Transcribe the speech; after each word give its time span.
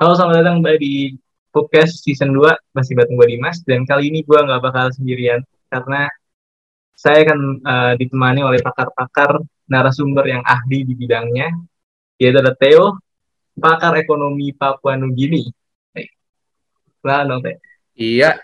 Halo, 0.00 0.16
selamat 0.16 0.40
datang 0.40 0.64
kembali 0.64 0.78
di 0.80 1.12
podcast 1.52 2.00
season 2.00 2.32
2 2.32 2.72
masih 2.72 2.96
bareng 2.96 3.20
gue 3.20 3.36
Dimas 3.36 3.60
dan 3.68 3.84
kali 3.84 4.08
ini 4.08 4.24
gue 4.24 4.32
nggak 4.32 4.64
bakal 4.64 4.88
sendirian 4.96 5.44
karena 5.68 6.08
saya 6.96 7.28
akan 7.28 7.60
uh, 7.60 7.92
ditemani 8.00 8.40
oleh 8.40 8.64
pakar-pakar 8.64 9.44
narasumber 9.68 10.24
yang 10.24 10.40
ahli 10.48 10.88
di 10.88 10.96
bidangnya 10.96 11.52
yaitu 12.16 12.40
ada 12.40 12.56
Theo, 12.56 12.96
pakar 13.60 13.92
ekonomi 14.00 14.56
Papua 14.56 14.96
Nugini. 14.96 15.52
Nah, 17.04 17.20
dong 17.28 17.44
Teh. 17.44 17.60
Iya. 17.92 18.40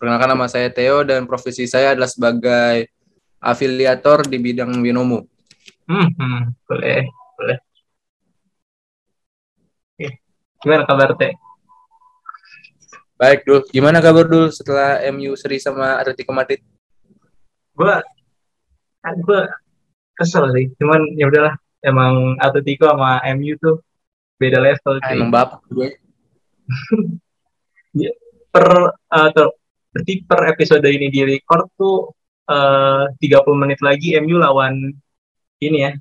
Perkenalkan 0.00 0.32
nama 0.32 0.48
saya 0.48 0.72
Theo 0.72 1.04
dan 1.04 1.28
profesi 1.28 1.68
saya 1.68 1.92
adalah 1.92 2.08
sebagai 2.08 2.88
afiliator 3.36 4.24
di 4.24 4.40
bidang 4.40 4.80
binomo. 4.80 5.28
Hmm, 5.84 6.08
hmm 6.08 6.40
boleh, 6.64 7.04
boleh. 7.36 7.71
Gimana 10.62 10.86
kabar 10.86 11.10
Teh? 11.18 11.34
Baik, 13.18 13.42
Dul. 13.42 13.60
Gimana 13.74 13.98
kabar 13.98 14.30
Dul 14.30 14.54
setelah 14.54 15.02
MU 15.10 15.34
seri 15.34 15.58
sama 15.58 15.98
Atletico 15.98 16.30
Madrid? 16.30 16.62
Gue 17.74 17.94
kan 19.02 19.14
gue 19.18 19.40
kesel 20.14 20.46
sih. 20.54 20.70
Cuman 20.78 21.18
ya 21.18 21.26
udahlah, 21.26 21.58
emang 21.82 22.38
Atletico 22.38 22.86
sama 22.86 23.18
MU 23.34 23.58
tuh 23.58 23.82
beda 24.38 24.62
level. 24.62 25.02
Ah, 25.02 25.10
emang 25.10 25.34
bapak 25.34 25.66
gue. 25.66 25.98
ya, 28.06 28.14
per 28.54 28.66
uh, 28.94 29.28
ter, 29.34 29.46
berarti 29.90 30.14
per 30.22 30.40
episode 30.46 30.86
ini 30.86 31.10
di 31.10 31.26
record 31.26 31.66
tuh 31.74 32.14
uh, 32.46 33.10
30 33.18 33.62
menit 33.66 33.82
lagi 33.82 34.14
MU 34.22 34.38
lawan 34.38 34.78
ini 35.58 35.78
ya. 35.90 35.92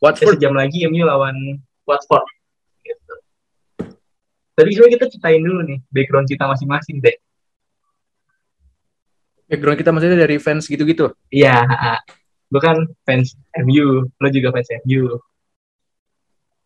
Watford. 0.00 0.40
Sejam 0.40 0.56
lagi 0.56 0.88
MU 0.88 1.04
lawan 1.04 1.60
Watford. 1.84 2.24
Tapi 4.54 4.68
sebenarnya 4.70 4.94
kita 4.96 5.06
ceritain 5.10 5.42
dulu 5.42 5.60
nih 5.66 5.78
background 5.90 6.26
kita 6.30 6.44
masing-masing 6.46 7.02
deh. 7.02 7.16
Background 9.50 9.78
kita 9.78 9.90
maksudnya 9.90 10.18
dari 10.22 10.38
fans 10.38 10.70
gitu-gitu? 10.70 11.10
Iya, 11.28 11.66
gue 12.48 12.60
kan 12.62 12.86
fans 13.02 13.34
MU, 13.66 14.06
lo 14.06 14.28
juga 14.30 14.54
fans 14.54 14.70
MU. 14.86 15.18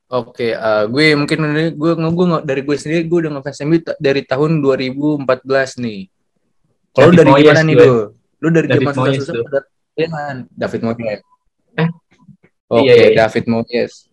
Oke, 0.09 0.57
uh, 0.57 0.89
gue 0.89 1.13
mungkin 1.17 1.37
gue 1.77 1.93
gue 1.93 2.27
dari 2.45 2.65
gue 2.65 2.77
sendiri 2.81 3.05
gue 3.05 3.19
udah 3.29 3.33
ngefans 3.41 3.61
MU 3.69 3.77
dari 4.01 4.25
tahun 4.25 4.65
2014 4.65 5.85
nih. 5.85 6.01
Kalau 6.97 7.13
dari 7.13 7.29
Moyes 7.29 7.45
gimana 7.45 7.63
nih 7.65 7.77
lo? 7.77 8.17
Lu 8.41 8.49
dari 8.49 8.67
zaman 8.73 8.93
susah-susah 8.97 9.65
ya, 10.01 10.09
David 10.49 10.81
Moyes. 10.81 11.21
Eh? 11.77 11.89
Oke, 12.69 12.85
okay, 12.85 12.85
iya, 12.85 12.95
iya. 12.97 13.09
David 13.21 13.45
Moyes. 13.53 14.08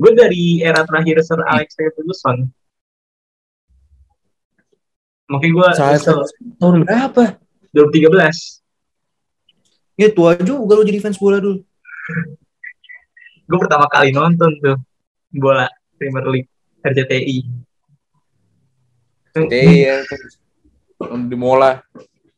Gue 0.00 0.16
dari 0.16 0.64
era 0.64 0.80
terakhir 0.88 1.20
Sir 1.20 1.44
Alex 1.44 1.76
Ferguson. 1.76 2.48
Mungkin 5.28 5.50
gue 5.52 5.68
tahun 6.56 6.88
berapa? 6.88 7.36
2013. 7.76 8.64
Ya 10.00 10.08
tua 10.08 10.40
juga 10.40 10.80
lo 10.80 10.82
jadi 10.82 11.04
fans 11.04 11.20
bola 11.20 11.36
dulu. 11.36 11.60
gue 13.50 13.58
pertama 13.60 13.84
kali 13.92 14.16
nonton 14.16 14.56
tuh 14.62 14.80
bola 15.36 15.68
Premier 16.00 16.24
League 16.32 16.50
RCTI. 16.80 17.38
Iya, 19.36 20.02
di 21.28 21.36
Mola. 21.38 21.78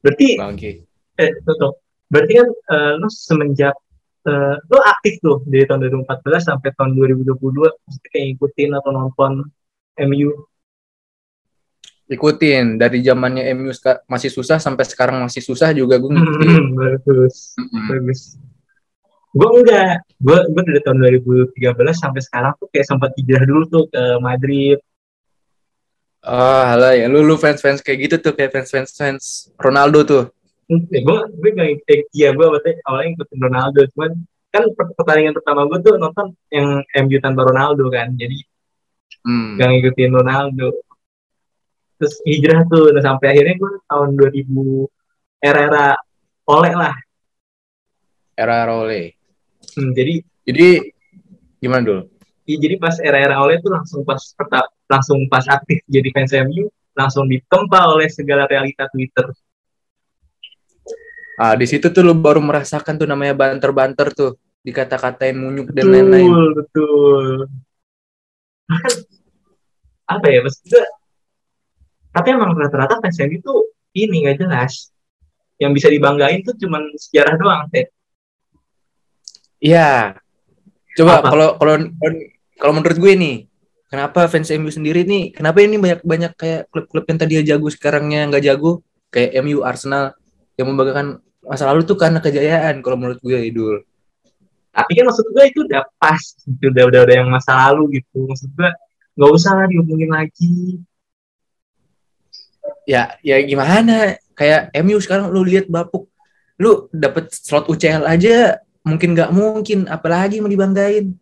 Berarti, 0.05 0.37
Bangke. 0.37 0.85
eh, 1.17 1.31
tuh, 1.47 1.79
Berarti 2.13 2.33
kan 2.37 2.49
uh, 2.77 2.93
lu 3.01 3.09
semenjak 3.09 3.73
uh, 4.27 4.57
lo 4.59 4.79
aktif 4.85 5.19
tuh 5.23 5.43
dari 5.47 5.65
tahun 5.67 5.89
2014 6.07 6.51
sampai 6.51 6.71
tahun 6.75 6.95
2022 6.95 7.39
pasti 7.87 8.07
kayak 8.11 8.25
ngikutin 8.35 8.71
atau 8.79 8.91
nonton 8.91 9.33
MU 10.09 10.31
ikutin. 12.13 12.77
Dari 12.77 13.01
zamannya 13.01 13.43
MU 13.57 13.73
masih 14.05 14.31
susah 14.31 14.61
sampai 14.61 14.85
sekarang 14.85 15.25
masih 15.25 15.41
susah 15.41 15.73
juga 15.73 15.97
gue 15.97 16.13
ngikutin. 16.13 16.49
Hmm, 16.53 16.77
bagus. 16.77 17.57
Mm-hmm. 17.57 17.87
bagus. 17.89 18.21
Gue 19.33 19.49
enggak. 19.49 20.05
Gue 20.21 20.39
gue 20.53 20.63
dari 20.69 20.81
tahun 20.85 20.99
2013 21.57 21.57
sampai 21.97 22.21
sekarang 22.21 22.53
tuh 22.61 22.69
kayak 22.69 22.87
sempat 22.87 23.11
hijrah 23.17 23.45
dulu 23.49 23.65
tuh 23.69 23.85
ke 23.89 24.03
Madrid. 24.21 24.79
Oh, 26.23 26.63
halo 26.63 26.95
ya, 26.95 27.11
lu 27.11 27.27
lu 27.27 27.35
fans 27.35 27.59
fans 27.59 27.83
kayak 27.83 28.07
gitu 28.07 28.31
tuh 28.31 28.33
kayak 28.39 28.55
fans 28.55 28.71
fans 28.71 28.95
fans 28.95 29.25
Ronaldo 29.59 30.07
tuh 30.07 30.25
gue 30.71 31.19
gue 31.39 31.51
gak 31.53 31.67
ngikutin 31.69 32.01
iya 32.15 32.29
gue 32.33 32.47
berarti 32.47 32.73
awalnya 32.87 33.09
ngikutin 33.15 33.41
Ronaldo 33.41 33.81
cuman 33.97 34.11
kan 34.53 34.63
pertandingan 34.77 35.35
pertama 35.37 35.61
gue 35.69 35.79
tuh 35.81 35.95
nonton 35.97 36.27
yang 36.53 36.85
MU 37.09 37.19
tanpa 37.19 37.49
Ronaldo 37.49 37.89
kan 37.89 38.13
jadi 38.15 38.37
hmm. 39.25 39.59
gak 39.59 39.69
ngikutin 39.69 40.13
Ronaldo. 40.13 40.69
Terus 41.97 42.19
hijrah 42.27 42.67
tuh 42.67 42.91
nah, 42.91 42.99
sampai 42.99 43.31
akhirnya 43.31 43.55
gue 43.63 43.73
tahun 43.87 44.09
2000 44.19 45.47
era-era 45.47 45.95
oleh 46.51 46.75
lah. 46.75 46.95
Era-era 48.35 48.75
oleh 48.75 49.15
hmm, 49.77 49.91
jadi 49.97 50.15
jadi 50.45 50.69
gimana 51.63 51.83
dulu 51.87 52.03
ya, 52.49 52.57
jadi 52.59 52.75
pas 52.77 52.97
era-era 52.99 53.39
oleh 53.41 53.63
tuh 53.63 53.71
langsung 53.73 54.03
pas 54.03 54.21
langsung 54.91 55.19
pas 55.31 55.45
aktif 55.49 55.81
jadi 55.87 56.09
fans 56.13 56.33
MU 56.51 56.69
langsung 56.93 57.25
ditempa 57.31 57.89
oleh 57.89 58.11
segala 58.13 58.45
realita 58.45 58.91
Twitter 58.93 59.31
Ah, 61.41 61.57
di 61.57 61.65
situ 61.65 61.89
tuh 61.89 62.05
lu 62.05 62.13
baru 62.13 62.45
merasakan 62.45 63.01
tuh 63.01 63.09
namanya 63.09 63.33
banter-banter 63.33 64.13
tuh, 64.13 64.37
dikata-katain 64.61 65.37
munyuk 65.37 65.73
dan 65.73 65.89
lain-lain. 65.89 66.29
Betul, 66.29 66.49
betul. 66.55 67.27
apa 70.13 70.27
ya 70.29 70.41
maksudnya? 70.45 70.85
Tapi 72.13 72.29
emang 72.37 72.53
rata-rata 72.53 73.01
fans 73.01 73.17
MU 73.25 73.41
tuh 73.41 73.73
ini 73.97 74.29
nggak 74.29 74.45
jelas. 74.45 74.93
Yang 75.57 75.73
bisa 75.81 75.89
dibanggain 75.89 76.45
tuh 76.45 76.53
cuman 76.61 76.85
sejarah 77.01 77.35
doang, 77.41 77.61
teh. 77.73 77.89
Iya. 79.63 80.21
Coba 80.93 81.25
kalau 81.25 81.57
kalau 81.57 81.75
kalau 82.61 82.73
menurut 82.77 82.99
gue 83.01 83.13
nih, 83.17 83.37
kenapa 83.89 84.29
fans 84.29 84.53
MU 84.53 84.69
sendiri 84.69 85.09
nih, 85.09 85.33
kenapa 85.33 85.65
ini 85.65 85.81
banyak 85.81 86.05
banyak 86.05 86.33
kayak 86.37 86.63
klub-klub 86.69 87.05
yang 87.09 87.19
tadi 87.19 87.33
jago 87.41 87.69
sekarangnya 87.73 88.29
nggak 88.29 88.45
jago, 88.45 88.85
kayak 89.09 89.41
MU, 89.41 89.65
Arsenal, 89.65 90.13
yang 90.59 90.67
membanggakan 90.73 91.21
masa 91.43 91.67
lalu 91.69 91.83
tuh 91.83 91.99
karena 91.99 92.23
kejayaan 92.23 92.81
kalau 92.85 92.97
menurut 92.99 93.19
gue 93.19 93.39
Idul. 93.39 93.83
Tapi 94.73 94.91
kan 94.97 95.05
maksud 95.05 95.27
gue 95.29 95.45
itu 95.53 95.61
udah 95.69 95.85
pas, 96.01 96.23
itu 96.49 96.65
udah 96.73 96.85
udah 96.89 97.01
udah 97.05 97.15
yang 97.15 97.29
masa 97.29 97.53
lalu 97.69 98.01
gitu. 98.01 98.25
Maksud 98.25 98.51
gue 98.57 98.71
nggak 99.19 99.33
usah 99.37 99.53
lah 99.53 99.67
diomongin 99.69 100.11
lagi. 100.13 100.81
Ya, 102.89 103.21
ya 103.21 103.37
gimana? 103.45 104.17
Kayak 104.33 104.73
MU 104.81 104.97
sekarang 105.03 105.29
lu 105.29 105.45
lihat 105.45 105.69
bapuk, 105.69 106.09
lu 106.57 106.89
dapet 106.89 107.29
slot 107.31 107.69
UCL 107.69 108.09
aja 108.09 108.59
mungkin 108.83 109.15
nggak 109.15 109.31
mungkin, 109.31 109.87
apalagi 109.87 110.43
mau 110.43 110.51
dibanggain. 110.51 111.15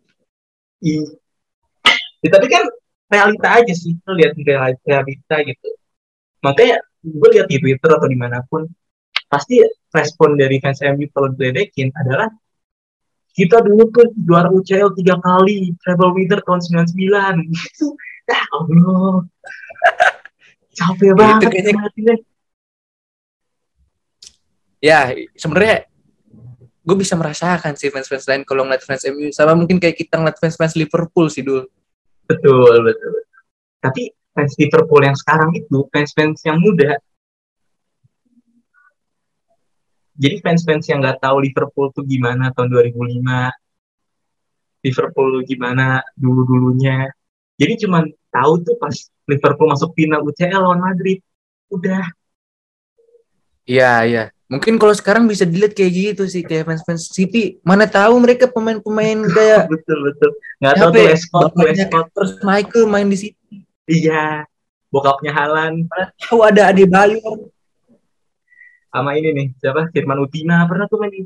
Iya. 0.81 1.05
Ya, 2.21 2.29
tapi 2.29 2.47
kan 2.49 2.63
realita 3.09 3.47
aja 3.61 3.73
sih, 3.73 3.97
lu 4.07 4.13
lihat 4.17 4.33
realita 4.37 5.35
gitu. 5.43 5.69
Makanya 6.41 6.81
gue 7.03 7.29
lihat 7.37 7.47
di 7.49 7.57
Twitter 7.61 7.89
atau 7.89 8.07
di 8.09 8.17
mana 8.17 8.41
pun, 8.47 8.65
pasti 9.31 9.63
respon 9.95 10.35
dari 10.35 10.59
fans 10.59 10.83
MU 10.83 11.07
kalau 11.15 11.31
diledekin 11.31 11.87
adalah 11.95 12.27
kita 13.31 13.63
dulu 13.63 13.87
tuh 13.95 14.11
juara 14.27 14.51
UCL 14.51 14.91
tiga 14.91 15.15
kali, 15.23 15.71
treble 15.79 16.11
winner 16.11 16.43
tahun 16.43 16.59
99 16.91 17.47
gitu. 17.47 17.95
Ya 18.27 18.43
Allah. 18.51 19.23
Capek 20.77 21.11
banget 21.15 21.47
kayaknya... 21.47 22.15
Ya, 24.83 25.15
sebenarnya 25.39 25.87
gue 26.81 26.97
bisa 26.97 27.13
merasakan 27.13 27.77
sih 27.77 27.93
fans-fans 27.93 28.25
lain 28.25 28.41
kalau 28.43 28.65
ngeliat 28.65 28.83
fans 28.83 29.05
MU 29.13 29.29
sama 29.31 29.53
mungkin 29.53 29.77
kayak 29.77 29.95
kita 29.95 30.17
ngeliat 30.17 30.35
fans-fans 30.41 30.75
Liverpool 30.75 31.31
sih 31.31 31.45
dulu. 31.45 31.63
Betul, 32.27 32.83
betul. 32.83 33.13
Tapi 33.79 34.11
fans 34.35 34.53
Liverpool 34.59 35.07
yang 35.07 35.15
sekarang 35.15 35.55
itu 35.55 35.87
fans-fans 35.87 36.43
yang 36.43 36.59
muda 36.59 36.99
jadi 40.21 40.37
fans-fans 40.45 40.85
yang 40.85 41.01
nggak 41.01 41.17
tahu 41.17 41.41
Liverpool 41.41 41.89
tuh 41.97 42.05
gimana 42.05 42.53
tahun 42.53 42.69
2005 42.93 43.25
Liverpool 44.85 45.41
gimana 45.45 46.05
dulu-dulunya? 46.13 47.09
Jadi 47.57 47.73
cuma 47.85 48.05
tahu 48.29 48.61
tuh 48.61 48.77
pas 48.77 48.93
Liverpool 49.29 49.69
masuk 49.69 49.93
final 49.97 50.21
UCL 50.25 50.61
lawan 50.61 50.81
Madrid. 50.81 51.21
Udah. 51.73 52.05
Iya 53.65 54.05
iya. 54.05 54.23
Mungkin 54.51 54.75
kalau 54.77 54.91
sekarang 54.91 55.25
bisa 55.25 55.47
dilihat 55.47 55.73
kayak 55.73 55.93
gitu 55.93 56.23
sih 56.29 56.45
kayak 56.45 56.69
fans-fans 56.69 57.09
City. 57.09 57.57
Mana 57.65 57.89
tahu 57.89 58.21
mereka 58.21 58.45
pemain-pemain 58.45 59.25
kayak 59.37 59.69
betul 59.69 60.05
betul. 60.05 60.29
Nggak 60.61 60.73
tahu 60.77 60.89
tuh 60.93 61.03
Lescott 61.09 61.51
terus 62.13 62.31
Michael 62.45 62.85
main 62.89 63.09
di 63.09 63.17
City. 63.17 63.57
Iya. 63.89 64.45
Bokapnya 64.91 65.31
Halan 65.31 65.87
tahu 66.27 66.43
ada 66.43 66.67
Ade 66.67 66.83
Bayor 66.83 67.47
sama 68.91 69.15
ini 69.15 69.29
nih 69.31 69.47
siapa 69.57 69.87
Firman 69.95 70.19
Utina 70.19 70.67
pernah 70.67 70.85
tuh 70.85 70.99
main 70.99 71.23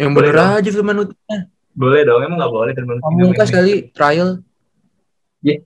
yang 0.00 0.12
bener 0.16 0.34
aja 0.34 0.70
Firman 0.72 1.04
Utina 1.04 1.52
Boleh 1.72 2.04
dong, 2.04 2.20
emang 2.20 2.36
nggak 2.36 2.52
boleh 2.52 2.72
dan 2.76 2.84
Pamungkas 3.00 3.48
kali 3.48 3.88
trial. 3.96 4.44
Yeah. 5.40 5.64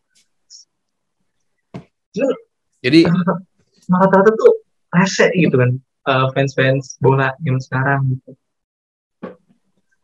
Jadi 2.81 3.11
rata-rata 3.91 4.31
tuh 4.39 4.53
rese 4.95 5.27
gitu 5.35 5.59
kan 5.59 5.71
uh, 6.07 6.31
fans-fans 6.31 6.97
bola 7.03 7.35
yang 7.43 7.59
sekarang 7.59 8.17
gitu. 8.17 8.31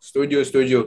Setuju, 0.02 0.38
setuju. 0.42 0.78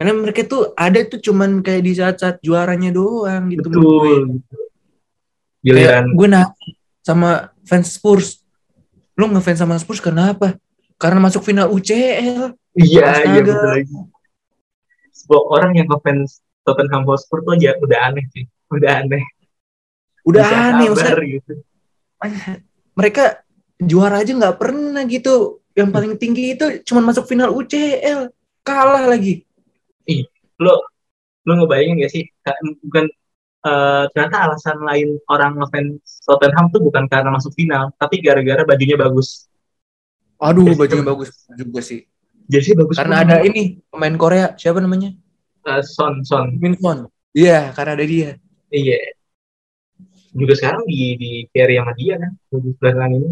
Karena 0.00 0.12
mereka 0.16 0.48
tuh 0.48 0.72
ada 0.72 1.04
tuh 1.04 1.20
cuman 1.20 1.60
kayak 1.60 1.84
di 1.84 1.92
saat-saat 1.92 2.36
juaranya 2.40 2.96
doang 2.96 3.52
gitu. 3.52 3.68
Betul. 3.68 4.40
Giliran. 5.60 6.14
gue 6.14 6.28
nah 6.30 6.46
sama 7.06 7.54
fans 7.62 7.94
Spurs. 7.94 8.42
Lu 9.14 9.30
ngefans 9.30 9.62
sama 9.62 9.78
Spurs 9.78 10.02
kenapa? 10.02 10.58
Karena 10.98 11.22
masuk 11.22 11.46
final 11.46 11.70
UCL. 11.70 12.50
Iya, 12.74 13.22
iya 13.30 13.40
betul 13.46 13.70
lagi. 13.70 13.96
Sebuah 15.14 15.42
orang 15.54 15.72
yang 15.78 15.86
ngefans 15.86 16.42
Tottenham 16.66 17.06
Hotspur 17.06 17.46
tuh 17.46 17.54
aja 17.54 17.78
udah 17.78 18.10
aneh 18.10 18.26
sih. 18.34 18.44
Udah 18.74 19.06
aneh. 19.06 19.22
Udah 20.26 20.42
Bisa 20.42 20.56
aneh. 20.74 20.86
Kabar, 20.90 21.20
gitu. 21.22 21.52
Mereka 22.98 23.24
juara 23.78 24.26
aja 24.26 24.32
nggak 24.34 24.58
pernah 24.58 25.06
gitu. 25.06 25.62
Yang 25.78 25.88
paling 25.94 26.12
tinggi 26.18 26.58
itu 26.58 26.82
cuma 26.90 27.06
masuk 27.06 27.30
final 27.30 27.54
UCL. 27.54 28.34
Kalah 28.66 29.06
lagi. 29.06 29.46
Ih, 30.10 30.26
lo 30.58 30.82
lo 31.46 31.52
ngebayangin 31.62 32.02
gak 32.02 32.10
sih? 32.10 32.26
Bukan 32.82 33.06
uh, 33.66 34.04
ternyata 34.14 34.46
alasan 34.46 34.78
lain 34.86 35.18
orang 35.26 35.58
ngefans 35.58 36.22
Tottenham 36.22 36.70
tuh 36.70 36.80
bukan 36.86 37.10
karena 37.10 37.34
masuk 37.34 37.50
final, 37.58 37.90
tapi 37.98 38.22
gara-gara 38.22 38.62
bajunya 38.62 38.94
bagus. 38.94 39.50
Aduh, 40.38 40.70
Jadi 40.70 40.78
bajunya 40.78 41.06
bagus 41.06 41.30
juga 41.58 41.80
sih. 41.82 42.06
Jadi 42.46 42.78
bagus. 42.78 42.94
Karena 42.94 43.26
ada 43.26 43.36
ini 43.42 43.82
pemain 43.90 44.14
Korea, 44.14 44.54
siapa 44.54 44.78
namanya? 44.78 45.10
Uh, 45.66 45.82
Son 45.82 46.22
Son. 46.22 46.54
Min 46.62 46.78
Son. 46.78 47.10
Iya, 47.34 47.74
karena 47.74 47.98
ada 47.98 48.06
dia. 48.06 48.38
Iya. 48.70 49.18
Juga 50.36 50.52
sekarang 50.54 50.84
di 50.86 51.16
di 51.18 51.30
carry 51.50 51.80
sama 51.80 51.92
dia 51.98 52.14
kan, 52.20 52.32
bagus 52.52 52.74
belakangan 52.78 53.12
ini. 53.18 53.30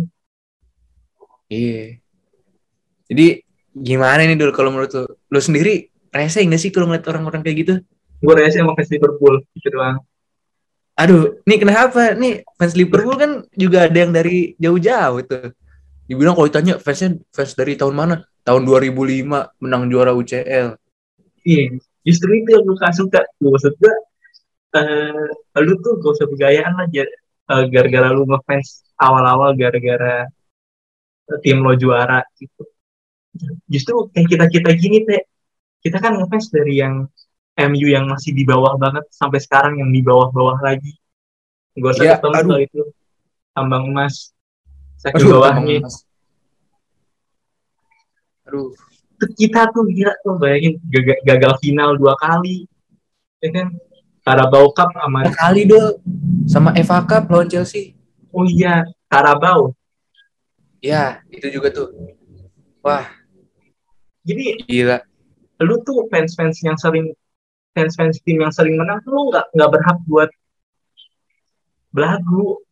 Iya. 1.52 1.82
Jadi 3.12 3.26
gimana 3.75 4.25
nih 4.25 4.38
dulu 4.38 4.52
kalau 4.56 4.70
menurut 4.72 4.90
lo? 4.96 5.04
Lo 5.28 5.40
sendiri 5.42 5.92
rese 6.14 6.40
nggak 6.40 6.60
sih 6.62 6.70
kalau 6.72 6.88
ngeliat 6.88 7.04
orang-orang 7.10 7.44
kayak 7.44 7.58
gitu? 7.66 7.75
Gue 8.25 8.34
rese 8.38 8.62
sama 8.62 8.72
fans 8.72 8.88
Liverpool 8.88 9.44
gitu 9.52 9.69
doang. 9.69 10.00
Aduh, 10.94 11.43
nih 11.43 11.58
kenapa? 11.58 12.14
Nih 12.14 12.46
fans 12.55 12.79
Liverpool 12.79 13.19
kan 13.19 13.31
juga 13.58 13.91
ada 13.91 13.99
yang 13.99 14.14
dari 14.14 14.55
jauh-jauh 14.62 15.19
itu. 15.26 15.38
Dibilang 16.06 16.38
kalau 16.38 16.46
ditanya 16.46 16.79
fansnya 16.79 17.19
fans 17.35 17.52
dari 17.58 17.75
tahun 17.75 17.94
mana? 17.99 18.17
Tahun 18.46 18.62
2005 18.62 19.58
menang 19.58 19.82
juara 19.91 20.14
UCL. 20.14 20.79
Iya, 21.43 21.64
justru 22.06 22.31
itu 22.38 22.49
yang 22.55 22.62
gue 22.62 22.76
suka. 22.79 23.26
Maksud 23.43 23.75
gue, 23.75 23.94
uh, 24.79 25.61
lu 25.64 25.75
tuh 25.82 25.99
gak 25.99 26.12
usah 26.14 26.26
bergayaan 26.31 26.75
aja. 26.79 27.05
Uh, 27.44 27.69
gara-gara 27.69 28.08
lu 28.14 28.25
ngefans 28.25 28.88
awal-awal 28.96 29.52
gara-gara 29.52 30.31
tim 31.43 31.61
lo 31.61 31.75
juara 31.75 32.23
gitu. 32.38 32.64
Justru 33.67 34.08
kayak 34.14 34.29
kita-kita 34.31 34.70
gini, 34.79 35.02
teh 35.02 35.26
kita 35.82 35.99
kan 35.99 36.17
ngefans 36.17 36.55
dari 36.55 36.81
yang 36.81 37.11
MU 37.54 37.86
yang 37.86 38.10
masih 38.10 38.34
di 38.34 38.42
bawah 38.42 38.74
banget 38.74 39.06
sampai 39.14 39.38
sekarang 39.38 39.78
yang 39.78 39.90
di 39.94 40.02
bawah-bawah 40.02 40.58
lagi. 40.58 40.98
Gak 41.78 41.90
usah 41.94 42.04
ya, 42.06 42.14
ketemu 42.18 42.34
soal 42.34 42.60
itu. 42.62 42.82
Tambang 43.54 43.84
emas. 43.90 44.34
Saking 44.98 45.22
aduh, 45.22 45.30
bawahnya. 45.38 45.78
Aduh. 48.50 48.70
Kita 49.38 49.70
tuh 49.70 49.86
gila 49.88 50.12
tuh 50.20 50.36
bayangin 50.36 50.76
gagal, 50.90 51.18
gagal 51.22 51.52
final 51.62 51.94
dua 51.94 52.18
kali. 52.18 52.66
Ya 53.38 53.48
kan? 53.54 53.68
Carabao 54.24 54.72
Cup 54.72 54.90
sama 54.96 55.28
kali 55.30 55.68
do 55.68 56.00
sama 56.48 56.72
FA 56.80 57.04
Cup 57.06 57.30
lawan 57.30 57.46
Chelsea. 57.46 57.94
Oh 58.34 58.42
iya, 58.48 58.88
Carabao. 59.06 59.76
Ya, 60.82 61.22
itu 61.30 61.48
juga 61.48 61.70
tuh. 61.70 61.92
Wah. 62.82 63.06
Jadi 64.24 64.64
gila 64.64 65.04
lu 65.62 65.78
tuh 65.86 66.10
fans-fans 66.10 66.58
yang 66.66 66.74
sering 66.74 67.14
fans-fans 67.74 68.22
tim 68.22 68.38
yang 68.40 68.54
sering 68.54 68.78
menang 68.78 69.02
tuh 69.02 69.10
lu 69.12 69.22
nggak 69.34 69.46
nggak 69.52 69.70
berhak 69.70 69.98
buat 70.06 70.30
belagu 71.94 72.64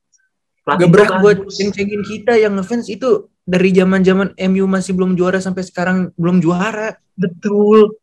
Gak 0.63 0.91
berhak 0.95 1.19
buat 1.19 1.39
ceng-cengin 1.51 2.07
kita 2.07 2.39
yang 2.39 2.55
ngefans 2.55 2.87
itu 2.87 3.27
dari 3.43 3.75
zaman 3.75 4.07
zaman 4.07 4.31
MU 4.47 4.71
masih 4.71 4.95
belum 4.95 5.19
juara 5.19 5.43
sampai 5.43 5.67
sekarang 5.67 6.15
belum 6.15 6.39
juara. 6.39 6.95
Betul. 7.19 7.99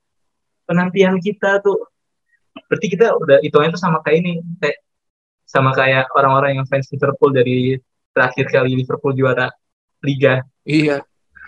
Penantian 0.67 1.23
kita 1.23 1.63
tuh 1.63 1.87
berarti 2.67 2.87
kita 2.91 3.15
udah 3.15 3.39
itu 3.39 3.55
itu 3.55 3.79
sama 3.79 4.03
kayak 4.03 4.17
ini 4.19 4.31
kayak 4.59 4.83
sama 5.47 5.71
kayak 5.71 6.11
orang-orang 6.11 6.59
yang 6.59 6.67
fans 6.67 6.91
Liverpool 6.91 7.31
dari 7.31 7.79
terakhir 8.11 8.45
kali 8.51 8.75
Liverpool 8.75 9.15
juara 9.15 9.47
liga. 10.03 10.43
Iya. 10.67 10.99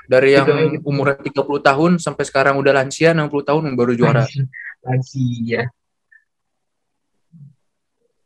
Dari 0.07 0.31
yang 0.31 0.47
gitu. 0.47 0.87
umurnya 0.87 1.19
30 1.19 1.43
tahun 1.59 1.91
sampai 1.99 2.23
sekarang 2.23 2.55
udah 2.55 2.71
lansia 2.71 3.11
60 3.11 3.27
tahun 3.27 3.63
baru 3.75 3.93
juara. 3.99 4.23
Lansia. 4.81 5.69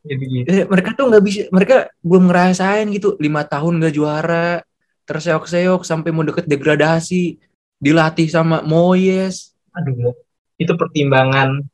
Jadi 0.06 0.24
gitu. 0.30 0.48
Eh, 0.54 0.66
mereka 0.70 0.94
tuh 0.94 1.10
nggak 1.10 1.24
bisa, 1.26 1.42
mereka 1.50 1.90
belum 2.06 2.30
ngerasain 2.30 2.86
gitu 2.94 3.18
lima 3.18 3.42
tahun 3.42 3.82
nggak 3.82 3.96
juara, 3.98 4.62
terseok-seok 5.10 5.82
sampai 5.82 6.14
mau 6.14 6.22
deket 6.22 6.46
degradasi, 6.46 7.42
dilatih 7.82 8.30
sama 8.30 8.62
Moyes. 8.62 9.58
Aduh, 9.74 10.14
itu 10.62 10.74
pertimbangan 10.78 11.66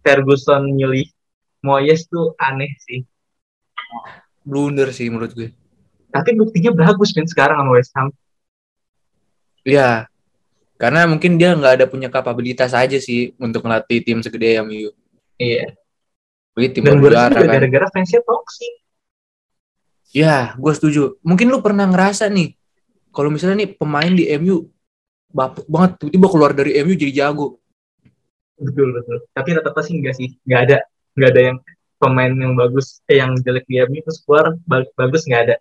Ferguson 0.00 0.72
milih 0.72 1.12
Moyes 1.60 2.08
tuh 2.08 2.32
aneh 2.40 2.72
sih. 2.88 3.04
Blunder 4.46 4.88
sih 4.94 5.12
menurut 5.12 5.36
gue. 5.36 5.52
Tapi 6.08 6.32
buktinya 6.38 6.72
bagus 6.72 7.12
kan 7.12 7.28
sekarang 7.28 7.60
sama 7.60 7.70
West 7.76 7.92
Ham. 7.98 8.08
Iya. 9.66 10.08
Karena 10.76 11.08
mungkin 11.08 11.40
dia 11.40 11.56
nggak 11.56 11.72
ada 11.80 11.86
punya 11.88 12.12
kapabilitas 12.12 12.76
aja 12.76 13.00
sih 13.00 13.32
untuk 13.40 13.64
ngelatih 13.64 14.04
tim 14.04 14.20
segede 14.20 14.60
MU. 14.60 14.92
Iya. 15.40 15.72
Begitu 16.52 16.80
tim 16.80 16.84
Dan 16.88 17.00
juara 17.00 17.32
kan. 17.32 17.48
Gara-gara 17.48 17.86
fansnya 17.92 18.20
toxic. 18.24 18.84
Ya, 20.12 20.56
gue 20.56 20.72
setuju. 20.72 21.20
Mungkin 21.20 21.48
lu 21.52 21.60
pernah 21.60 21.84
ngerasa 21.84 22.28
nih, 22.32 22.56
kalau 23.12 23.28
misalnya 23.28 23.64
nih 23.64 23.70
pemain 23.76 24.12
di 24.12 24.28
MU 24.40 24.68
bapuk 25.28 25.68
banget, 25.68 26.00
tiba-tiba 26.00 26.26
keluar 26.32 26.52
dari 26.56 26.72
MU 26.80 26.96
jadi 26.96 27.12
jago. 27.12 27.60
Betul 28.56 28.96
betul. 28.96 29.20
Tapi 29.36 29.48
rata-rata 29.52 29.84
sih 29.84 30.00
enggak 30.00 30.16
sih, 30.16 30.40
nggak 30.48 30.60
ada, 30.64 30.78
nggak 31.20 31.30
ada 31.36 31.40
yang 31.52 31.56
pemain 32.00 32.32
yang 32.32 32.56
bagus, 32.56 33.04
eh 33.08 33.20
yang 33.20 33.36
jelek 33.44 33.68
di 33.68 33.80
MU 33.84 34.00
terus 34.00 34.24
keluar 34.24 34.56
bagus 34.96 35.28
nggak 35.28 35.42
ada. 35.52 35.56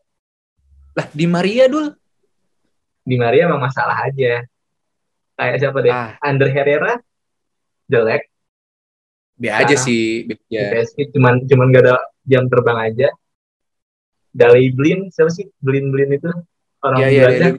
Lah 0.95 1.07
di 1.12 1.25
Maria 1.27 1.67
dulu 1.67 1.91
di 3.05 3.15
Maria 3.19 3.51
emang 3.51 3.62
masalah 3.62 4.07
aja. 4.07 4.41
Kayak 5.35 5.55
siapa 5.59 5.77
deh? 5.83 5.91
Ah. 5.91 6.15
Ander 6.23 6.49
Herrera 6.51 6.99
jelek. 7.91 8.31
Dia 9.35 9.59
aja 9.59 9.75
sih, 9.75 10.31
ya. 10.47 10.71
PSG 10.71 11.11
cuman 11.11 11.43
cuman 11.43 11.67
gak 11.75 11.83
ada 11.83 11.95
jam 12.23 12.47
terbang 12.47 12.79
aja. 12.91 13.11
Dali 14.31 14.71
Blin 14.71 15.11
siapa 15.11 15.27
sih? 15.31 15.51
Blin 15.59 15.91
Blin 15.91 16.15
itu 16.15 16.31
orang 16.79 16.99
ya, 17.03 17.07
ya, 17.11 17.27
ya, 17.31 17.49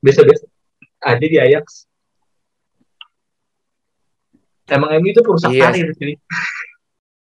biasa 0.00 0.20
biasa 0.24 0.44
ada 1.00 1.24
di 1.24 1.38
Ajax. 1.40 1.88
Emang 4.70 4.90
MU 5.02 5.10
itu 5.10 5.20
perusak 5.24 5.50
iya. 5.50 5.68
karir 5.68 5.88
sih. 5.98 6.16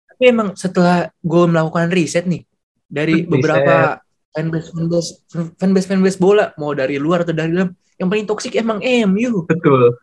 Tapi 0.10 0.24
emang 0.32 0.56
setelah 0.58 1.12
gue 1.22 1.44
melakukan 1.46 1.92
riset 1.92 2.26
nih 2.26 2.44
dari 2.88 3.24
riset. 3.24 3.30
beberapa 3.30 4.00
fanbase 4.34 4.70
fanbase 4.74 5.12
fanbase 5.60 5.88
fanbase 5.88 6.20
bola 6.20 6.52
mau 6.60 6.72
dari 6.76 7.00
luar 7.00 7.24
atau 7.24 7.36
dari 7.36 7.52
dalam 7.54 7.72
yang 7.96 8.08
paling 8.12 8.28
toksik 8.28 8.56
emang 8.60 8.84
MU 8.84 9.48
betul. 9.48 9.96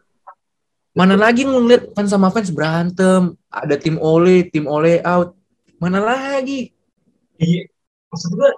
Mana 0.92 1.16
lagi 1.16 1.48
ngeliat 1.48 1.96
fans 1.96 2.12
sama 2.12 2.28
fans 2.28 2.52
berantem 2.52 3.32
ada 3.48 3.74
tim 3.80 3.96
ole 3.96 4.48
tim 4.48 4.68
ole 4.68 5.00
out. 5.04 5.32
Mana 5.80 6.04
lagi? 6.04 6.72
Iya. 7.40 7.68
Maksud 8.12 8.30
gue 8.36 8.50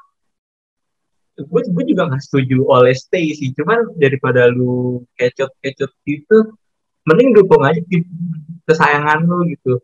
gue 1.34 1.60
gue 1.66 1.84
juga 1.94 2.10
nggak 2.10 2.22
setuju 2.22 2.66
oleh 2.66 2.94
stay 2.94 3.34
sih. 3.34 3.54
Cuman 3.54 3.98
daripada 3.98 4.50
lu 4.50 5.02
kecot 5.14 5.50
kecot 5.62 5.90
gitu 6.06 6.54
mending 7.04 7.36
dukung 7.36 7.62
aja 7.62 7.80
kesayangan 8.66 9.22
lu 9.28 9.46
gitu. 9.54 9.74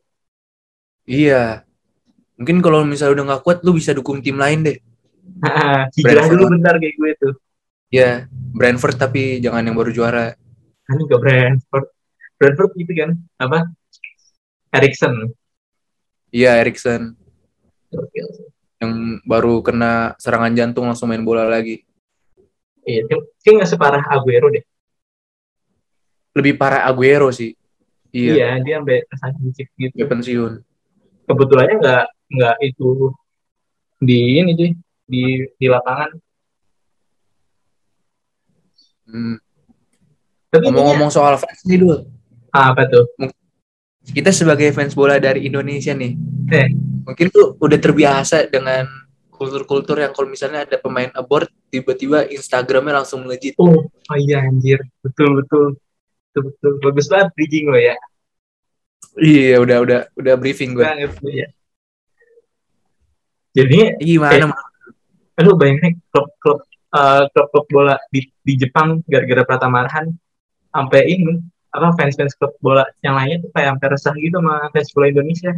Iya. 1.06 1.66
Mungkin 2.40 2.64
kalau 2.64 2.82
misalnya 2.82 3.20
udah 3.20 3.24
nggak 3.34 3.42
kuat 3.44 3.58
lu 3.62 3.76
bisa 3.76 3.92
dukung 3.92 4.24
tim 4.24 4.40
lain 4.40 4.64
deh. 4.64 4.78
Hijrah 5.96 6.26
dulu 6.32 6.56
bentar 6.56 6.74
kayak 6.80 6.94
gue 6.96 7.10
tuh. 7.20 7.34
Ya, 7.90 8.30
Brentford 8.30 8.94
tapi 8.94 9.42
jangan 9.42 9.66
yang 9.66 9.74
baru 9.74 9.90
juara. 9.90 10.38
Kan 10.86 10.96
juga 11.02 11.18
Brentford. 11.18 11.86
Brentford 12.38 12.70
gitu 12.78 12.92
kan, 12.94 13.10
apa? 13.36 13.66
Erikson. 14.70 15.34
Iya, 16.30 16.62
Erikson. 16.62 17.18
Yang 18.78 18.92
baru 19.26 19.58
kena 19.60 20.14
serangan 20.22 20.54
jantung 20.54 20.86
langsung 20.86 21.10
main 21.10 21.26
bola 21.26 21.44
lagi. 21.44 21.82
Iya, 22.86 23.10
sih 23.42 23.50
nggak 23.58 23.68
separah 23.68 24.06
Aguero 24.08 24.48
deh. 24.48 24.64
Lebih 26.38 26.54
parah 26.56 26.86
Aguero 26.86 27.28
sih. 27.34 27.52
Iya. 28.10 28.34
iya 28.34 28.48
dia 28.58 28.82
sampai 28.82 29.06
sakit 29.06 29.66
gitu 29.78 29.94
Dia 29.94 30.06
pensiun. 30.10 30.52
kebetulannya 31.30 31.78
nggak 31.78 32.04
nggak 32.26 32.56
itu 32.66 33.14
di 34.02 34.18
ini 34.42 34.50
sih 34.58 34.70
di 35.06 35.46
di 35.46 35.66
lapangan 35.70 36.10
Hmm. 39.10 39.36
Ngomong-ngomong 40.50 41.10
soal 41.10 41.34
fans 41.38 41.62
nih 41.62 41.78
dulu. 41.78 42.06
ah, 42.50 42.74
apa 42.74 42.86
tuh 42.86 43.06
Kita 44.00 44.30
sebagai 44.30 44.70
fans 44.70 44.94
bola 44.94 45.18
dari 45.18 45.46
Indonesia 45.46 45.92
nih. 45.92 46.12
Eh. 46.50 46.68
Mungkin 47.06 47.26
tuh 47.30 47.54
udah 47.58 47.78
terbiasa 47.78 48.46
dengan 48.46 48.86
kultur-kultur 49.30 49.96
yang 49.96 50.12
kalau 50.12 50.28
misalnya 50.28 50.68
ada 50.68 50.76
pemain 50.76 51.08
abort 51.16 51.48
tiba-tiba 51.68 52.28
Instagramnya 52.28 53.00
langsung 53.00 53.24
melejit. 53.24 53.56
oh 53.56 53.88
oh 53.88 54.18
iya 54.20 54.44
anjir 54.44 54.76
betul 55.00 55.40
betul 55.40 55.64
betul 56.28 56.42
betul 56.52 56.72
bagus 56.84 57.06
banget 57.08 57.28
bridging 57.32 57.66
lo 57.72 57.80
ya 57.80 57.96
Iya, 59.16 59.58
udah 59.58 59.76
udah 59.80 60.00
udah 60.12 60.34
briefing 60.36 60.76
gue. 60.76 60.84
banget 60.84 61.16
ya 61.24 61.48
jadi 63.50 63.96
Gimana? 63.98 64.52
Eh, 65.34 65.42
lu 65.42 65.56
bayangin 65.56 65.98
klub 66.12 66.28
klub 66.38 66.60
eh, 66.92 67.24
klub 67.32 67.46
klub 67.48 67.66
bola 67.72 67.96
di 68.12 68.29
di 68.40 68.56
Jepang 68.56 69.04
gara-gara 69.04 69.42
Pratama 69.44 69.84
Arhan 69.84 70.12
sampai 70.70 71.02
ini 71.08 71.34
apa 71.70 71.94
fans 71.94 72.18
fans 72.18 72.34
klub 72.34 72.54
bola 72.58 72.82
yang 73.04 73.14
lainnya 73.14 73.46
tuh 73.46 73.50
kayak 73.54 73.76
sampai 73.76 73.88
resah 73.94 74.14
gitu 74.18 74.36
sama 74.42 74.54
fans 74.74 74.90
bola 74.90 75.06
Indonesia. 75.06 75.52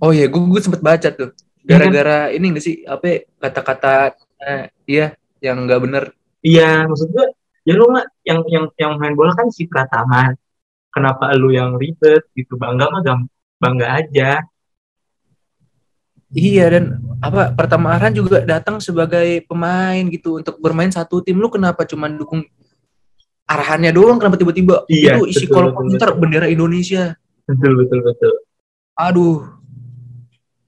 Oh 0.00 0.12
iya, 0.12 0.28
gue, 0.28 0.40
gue 0.40 0.60
sempet 0.60 0.82
baca 0.84 1.08
tuh. 1.12 1.30
Gara-gara 1.60 2.32
ini 2.32 2.56
gak 2.56 2.64
sih, 2.64 2.84
apa 2.88 3.04
ya, 3.04 3.18
kata-kata 3.36 4.16
eh, 4.40 4.64
iya 4.88 5.06
yang 5.40 5.64
nggak 5.64 5.80
bener. 5.80 6.04
iya 6.40 6.88
maksud 6.88 7.12
gue 7.12 7.26
ya 7.68 7.76
lu 7.76 7.84
mah 7.92 8.04
yang 8.24 8.40
yang 8.48 8.64
yang 8.80 8.92
main 8.96 9.12
bola 9.12 9.36
kan 9.36 9.48
si 9.52 9.68
Pratama. 9.68 10.32
Kenapa 10.90 11.30
lu 11.36 11.52
yang 11.52 11.76
ribet? 11.76 12.26
Gitu 12.32 12.56
bangga 12.56 12.88
mah 12.88 13.00
bangga 13.60 13.86
aja 14.00 14.40
Iya 16.30 16.70
dan 16.70 16.84
apa 17.18 17.50
pertama 17.50 17.90
Arhan 17.90 18.14
juga 18.14 18.38
datang 18.46 18.78
sebagai 18.78 19.42
pemain 19.50 20.06
gitu 20.06 20.38
untuk 20.38 20.62
bermain 20.62 20.90
satu 20.90 21.18
tim. 21.26 21.34
Lu 21.36 21.50
kenapa 21.50 21.82
cuma 21.82 22.06
dukung 22.06 22.46
Arhannya 23.50 23.90
doang? 23.90 24.14
Kenapa 24.22 24.38
tiba-tiba 24.38 24.86
Iya, 24.86 25.18
itu 25.18 25.26
isi 25.26 25.46
kolom 25.50 25.74
komentar 25.74 26.14
bendera 26.14 26.46
Indonesia? 26.46 27.18
betul 27.50 27.82
betul 27.82 27.98
betul 28.06 28.32
Aduh, 28.94 29.42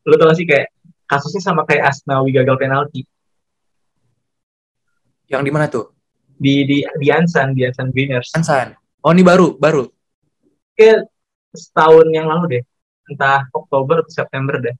lu 0.02 0.14
tau 0.18 0.26
gak 0.26 0.34
sih 0.34 0.46
kayak 0.50 0.66
kasusnya 1.06 1.38
sama 1.46 1.62
kayak 1.62 1.94
Asnawi 1.94 2.34
gagal 2.34 2.58
penalti 2.58 3.06
yang 5.30 5.46
di 5.46 5.52
mana 5.54 5.70
tuh? 5.70 5.94
di 6.42 6.66
di 6.66 6.82
di 6.82 7.06
Ansan 7.06 7.54
di 7.54 7.62
Ansan 7.62 7.94
Winners 7.94 8.34
Ansan. 8.34 8.74
Oh 8.98 9.14
ini 9.14 9.22
baru, 9.22 9.54
baru. 9.54 9.86
kayak 10.74 11.06
setahun 11.54 12.10
yang 12.10 12.26
lalu 12.26 12.58
deh 12.58 12.62
entah 13.14 13.46
Oktober 13.54 14.02
atau 14.02 14.10
September 14.10 14.58
deh 14.58 14.74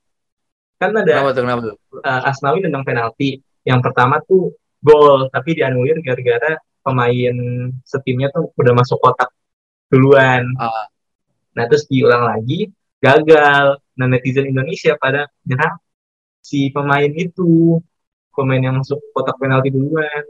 kan 0.83 0.91
ada 0.99 1.13
Kenapa 1.15 1.31
tuh? 1.31 1.43
Kenapa 1.47 1.61
tuh? 1.63 1.77
uh, 2.03 2.21
Asnawi 2.27 2.59
nendang 2.61 2.83
penalti 2.83 3.39
yang 3.63 3.79
pertama 3.79 4.19
tuh 4.27 4.51
gol 4.83 5.31
tapi 5.31 5.55
dianulir 5.55 6.03
gara-gara 6.03 6.59
pemain 6.83 7.37
setimnya 7.87 8.35
tuh 8.35 8.51
udah 8.53 8.75
masuk 8.75 8.99
kotak 8.99 9.31
duluan 9.87 10.43
Ah. 10.59 10.91
nah 11.55 11.71
terus 11.71 11.87
diulang 11.87 12.27
lagi 12.27 12.67
gagal 12.99 13.79
nah 13.95 14.07
netizen 14.09 14.51
Indonesia 14.51 14.99
pada 14.99 15.31
nyerang 15.47 15.79
si 16.43 16.75
pemain 16.75 17.07
itu 17.09 17.79
pemain 18.35 18.59
yang 18.59 18.83
masuk 18.83 18.99
kotak 19.15 19.39
penalti 19.39 19.71
duluan 19.71 20.25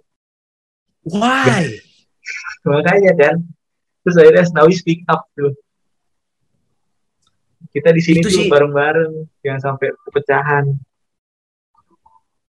Why? 1.08 1.80
makanya 2.68 3.12
kan 3.16 3.34
terus 4.04 4.16
akhirnya 4.18 4.44
Asnawi 4.44 4.74
speak 4.76 5.00
up 5.08 5.24
tuh 5.32 5.56
kita 7.72 7.88
di 7.90 8.00
sini 8.00 8.20
Itu 8.20 8.28
tuh 8.28 8.44
sih- 8.44 8.50
bareng-bareng 8.52 9.12
jangan 9.40 9.60
sampai 9.60 9.90
pecahan 10.08 10.64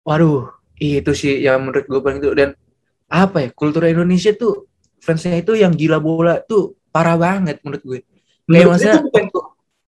Waduh, 0.03 0.51
itu 0.77 1.15
sih 1.15 1.47
yang 1.47 1.63
menurut 1.63 1.87
gue 1.87 2.01
paling 2.03 2.19
itu. 2.19 2.35
Dan 2.35 2.59
apa 3.07 3.39
ya 3.39 3.49
kultur 3.55 3.87
Indonesia 3.87 4.35
tuh 4.35 4.67
fansnya 4.99 5.39
itu 5.39 5.55
yang 5.55 5.71
gila 5.71 6.03
bola 6.03 6.43
tuh 6.43 6.75
parah 6.91 7.15
banget 7.15 7.63
menurut 7.63 7.83
gue. 7.83 7.99
Kayak 8.03 8.11
Menurut 8.51 8.67
maksudnya 8.75 8.95
itu 8.99 9.07
bukan 9.07 9.25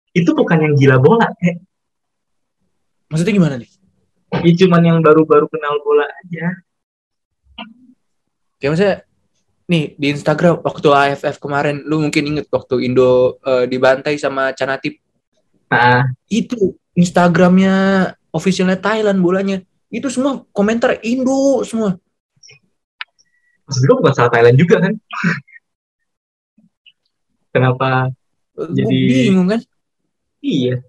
itu 0.09 0.29
bukan 0.33 0.57
yang 0.65 0.73
gila 0.73 0.97
bola 0.97 1.29
eh 1.39 1.61
maksudnya 3.05 3.33
gimana 3.33 3.55
nih? 3.61 3.69
ya 4.29 4.53
cuman 4.61 4.81
yang 4.81 4.97
baru-baru 5.01 5.45
kenal 5.45 5.77
bola 5.81 6.05
aja. 6.05 6.57
Kayak 8.57 8.69
maksudnya 8.73 8.95
nih 9.69 9.83
di 9.93 10.07
Instagram 10.09 10.65
waktu 10.65 10.87
AFF 10.89 11.37
kemarin 11.37 11.85
lu 11.85 12.01
mungkin 12.01 12.25
inget 12.25 12.49
waktu 12.49 12.81
Indo 12.81 13.37
eh, 13.41 13.69
dibantai 13.69 14.17
sama 14.17 14.57
Canatip 14.57 14.97
nah. 15.69 16.03
Itu 16.27 16.75
Instagramnya 16.93 17.75
officialnya 18.29 18.77
Thailand 18.77 19.21
bolanya. 19.21 19.57
Itu 19.89 20.09
semua 20.11 20.45
komentar 20.53 21.01
Indo 21.01 21.65
semua. 21.65 21.97
Maksud 23.65 23.81
gue 23.85 23.95
bukan 24.01 24.13
salah 24.13 24.31
Thailand 24.33 24.57
juga 24.57 24.81
kan? 24.81 24.93
Kenapa 27.53 28.13
Gue 28.59 28.75
Jadi- 28.75 29.31
bingung 29.31 29.47
kan? 29.47 29.61
Iya. 30.43 30.83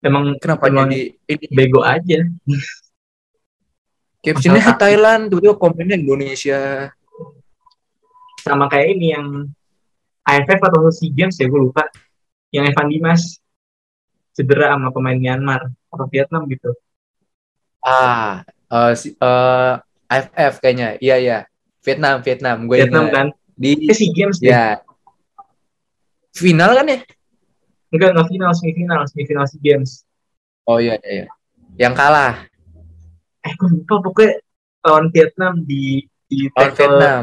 Emang 0.00 0.32
kenapa 0.40 0.72
Emang- 0.72 0.88
jadi 0.88 1.12
ini? 1.28 1.46
bego 1.52 1.84
aja. 1.84 2.24
Captionnya 4.24 4.72
Thailand 4.76 5.28
tiba-tiba 5.28 5.56
komennya 5.60 6.00
Indonesia. 6.00 6.88
Sama 8.40 8.72
kayak 8.72 8.88
ini 8.96 9.12
yang 9.12 9.52
AFF 10.24 10.60
atau 10.64 10.88
SEA 10.88 11.12
Games 11.12 11.36
ya 11.36 11.44
gue 11.44 11.60
lupa. 11.60 11.84
Yang 12.48 12.72
Evan 12.72 12.88
Dimas 12.88 13.36
cedera 14.40 14.72
sama 14.72 14.88
pemain 14.88 15.20
Myanmar 15.20 15.68
atau 15.92 16.06
Vietnam 16.08 16.48
gitu. 16.48 16.72
Ah 17.84 18.40
eh, 18.48 18.92
si- 18.96 19.12
eh, 19.14 19.74
AFF 20.08 20.64
kayaknya. 20.64 20.96
Iya 20.96 21.16
iya. 21.20 21.38
Vietnam 21.84 22.20
Vietnam 22.24 22.56
gue 22.68 22.76
Vietnam 22.80 23.04
ingat. 23.08 23.14
kan? 23.14 23.26
Di 23.60 23.70
eh 23.88 23.92
SEA 23.92 24.12
Games 24.16 24.36
deh. 24.40 24.48
Ya. 24.52 24.80
Final 26.32 26.72
kan 26.72 26.86
ya? 26.88 26.98
Enggak 27.90 28.08
enggak 28.16 28.28
final 28.30 28.52
semifinal 28.56 29.00
semifinal 29.08 29.44
SEA 29.44 29.60
Games. 29.60 30.04
Oh 30.64 30.80
iya 30.80 30.96
iya 31.04 31.28
yang 31.76 31.92
kalah. 31.96 32.44
Eh 33.40 33.52
gue 33.56 33.68
lupa 33.80 34.02
pokoknya 34.04 34.40
lawan 34.84 35.08
Vietnam 35.12 35.64
di 35.64 36.04
di 36.28 36.48
lawan 36.52 36.72
Vietnam. 36.76 37.22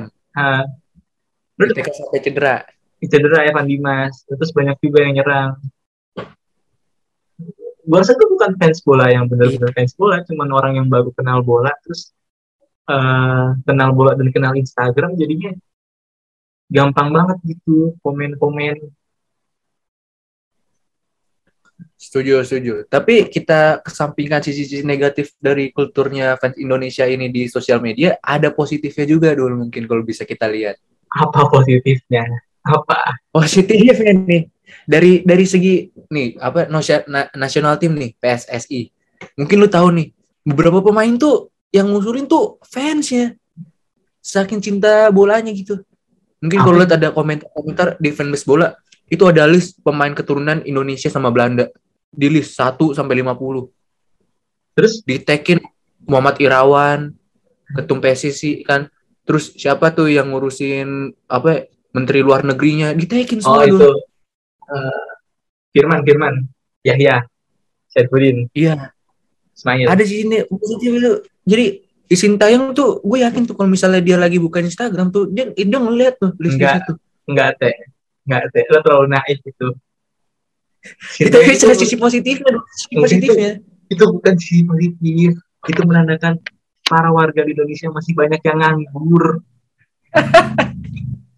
Lu 1.58 1.64
ketika 1.74 1.90
sampai 1.94 2.22
cedera. 2.22 2.56
Cedera 2.98 3.46
Evan 3.46 3.70
Dimas. 3.70 4.26
Terus 4.26 4.50
banyak 4.54 4.78
juga 4.82 5.06
yang 5.06 5.22
nyerang 5.22 5.52
gue 7.88 7.98
rasa 7.98 8.12
tuh 8.20 8.28
bukan 8.36 8.52
fans 8.60 8.84
bola 8.84 9.08
yang 9.08 9.32
benar-benar 9.32 9.72
fans 9.72 9.96
bola 9.96 10.20
cuman 10.28 10.50
orang 10.52 10.74
yang 10.84 10.88
baru 10.92 11.10
kenal 11.16 11.40
bola 11.40 11.72
terus 11.88 12.12
eh, 12.92 13.48
kenal 13.64 13.96
bola 13.96 14.12
dan 14.20 14.28
kenal 14.36 14.54
Instagram 14.60 15.16
jadinya 15.16 15.56
gampang 16.68 17.16
banget 17.16 17.38
gitu 17.48 17.96
komen-komen 18.04 18.92
Setuju, 21.98 22.46
setuju. 22.46 22.86
Tapi 22.86 23.26
kita 23.26 23.82
kesampingkan 23.82 24.38
sisi-sisi 24.46 24.86
negatif 24.86 25.34
dari 25.42 25.74
kulturnya 25.74 26.38
fans 26.38 26.54
Indonesia 26.62 27.10
ini 27.10 27.34
di 27.34 27.50
sosial 27.50 27.82
media, 27.82 28.22
ada 28.22 28.54
positifnya 28.54 29.10
juga 29.10 29.34
dulu 29.34 29.66
mungkin 29.66 29.90
kalau 29.90 30.06
bisa 30.06 30.22
kita 30.22 30.46
lihat. 30.46 30.78
apa 31.08 31.48
positifnya 31.48 32.24
apa 32.68 33.16
Positifnya 33.32 34.14
nih 34.14 34.44
dari 34.88 35.24
dari 35.24 35.46
segi 35.48 35.88
nih 36.12 36.40
apa 36.40 36.68
nasional 37.36 37.76
tim 37.80 37.96
nih 37.96 38.16
PSSI. 38.20 38.92
Mungkin 39.40 39.58
lu 39.58 39.68
tahu 39.68 39.88
nih 39.96 40.08
beberapa 40.44 40.80
pemain 40.80 41.12
tuh 41.16 41.52
yang 41.74 41.92
ngusulin 41.92 42.28
tuh 42.28 42.62
fansnya. 42.64 43.36
Saking 44.24 44.60
cinta 44.60 45.08
bolanya 45.12 45.52
gitu. 45.56 45.80
Mungkin 46.44 46.60
kalau 46.60 46.78
lihat 46.78 46.94
ada 47.00 47.10
komentar-komentar 47.16 47.98
di 47.98 48.12
fanbase 48.12 48.46
bola 48.46 48.76
itu 49.08 49.24
ada 49.24 49.48
list 49.48 49.80
pemain 49.82 50.12
keturunan 50.12 50.62
Indonesia 50.68 51.08
sama 51.08 51.32
Belanda. 51.32 51.72
Di 52.08 52.28
list 52.32 52.56
1 52.60 52.96
sampai 52.96 53.24
50 53.24 53.72
terus? 54.78 55.02
Ditekin 55.02 55.58
Muhammad 56.06 56.38
Irawan 56.38 57.12
ketum 57.74 57.98
PSSI 58.00 58.62
kan. 58.62 58.88
Terus 59.28 59.52
siapa 59.60 59.92
tuh 59.92 60.08
yang 60.08 60.32
ngurusin 60.32 61.12
apa 61.28 61.68
menteri 61.92 62.24
luar 62.24 62.46
negerinya? 62.48 62.94
Ditekin 62.96 63.44
oh 63.44 63.44
semua 63.44 63.64
itu. 63.68 63.76
tuh 63.76 63.96
eh, 64.72 65.08
Firman 65.72 66.02
Firman. 66.04 66.36
Yahya. 66.86 67.28
Syarifudin 67.92 68.48
iya. 68.56 68.92
Ismail. 69.58 69.88
Ada 69.90 70.04
sih 70.06 70.24
ini 70.28 70.46
positif 70.48 70.90
itu. 70.94 71.12
Jadi 71.48 71.66
di 72.08 72.16
Sintayong 72.16 72.72
tuh 72.72 73.04
gue 73.04 73.20
yakin 73.20 73.44
tuh 73.44 73.56
kalau 73.58 73.68
misalnya 73.68 74.00
dia 74.00 74.16
lagi 74.16 74.40
buka 74.40 74.64
Instagram 74.64 75.12
tuh 75.12 75.28
dia 75.28 75.52
dia 75.52 75.80
ngeliat 75.80 76.16
tuh 76.22 76.32
listnya 76.40 76.80
Enggak. 76.80 76.88
tuh 76.88 76.96
enggak 77.28 77.50
teh. 77.60 77.76
Enggak 78.30 78.44
teh. 78.56 78.64
Lo 78.72 78.80
terlalu 78.86 79.08
naif 79.12 79.40
itu. 79.44 79.68
Itu 81.28 81.38
sisi 81.76 81.98
positifnya 82.00 82.54
sisi 82.72 82.96
Mungkin 82.96 83.04
positifnya. 83.04 83.52
itu 83.88 84.04
bukan 84.04 84.34
sisi 84.40 84.62
positif. 84.64 85.32
Itu 85.68 85.82
menandakan 85.84 86.40
para 86.88 87.12
warga 87.12 87.44
di 87.44 87.52
Indonesia 87.52 87.92
masih 87.92 88.16
banyak 88.16 88.40
yang 88.40 88.58
nganggur 88.64 89.44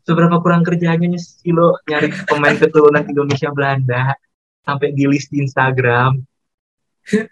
seberapa 0.10 0.42
kurang 0.42 0.66
kerjanya 0.66 1.06
sih 1.22 1.54
lo 1.54 1.78
nyari 1.86 2.10
pemain 2.26 2.58
keturunan 2.58 3.06
Indonesia 3.06 3.54
Belanda 3.54 4.18
sampai 4.66 4.90
di 4.98 5.06
list 5.06 5.30
di 5.30 5.46
Instagram? 5.46 6.18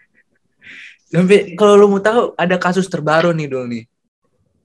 Sampai 1.07 1.55
kalau 1.55 1.79
lo 1.79 1.87
mau 1.87 2.03
tahu 2.03 2.35
ada 2.35 2.59
kasus 2.59 2.83
terbaru 2.91 3.31
nih 3.31 3.47
dulu 3.47 3.63
nih. 3.71 3.87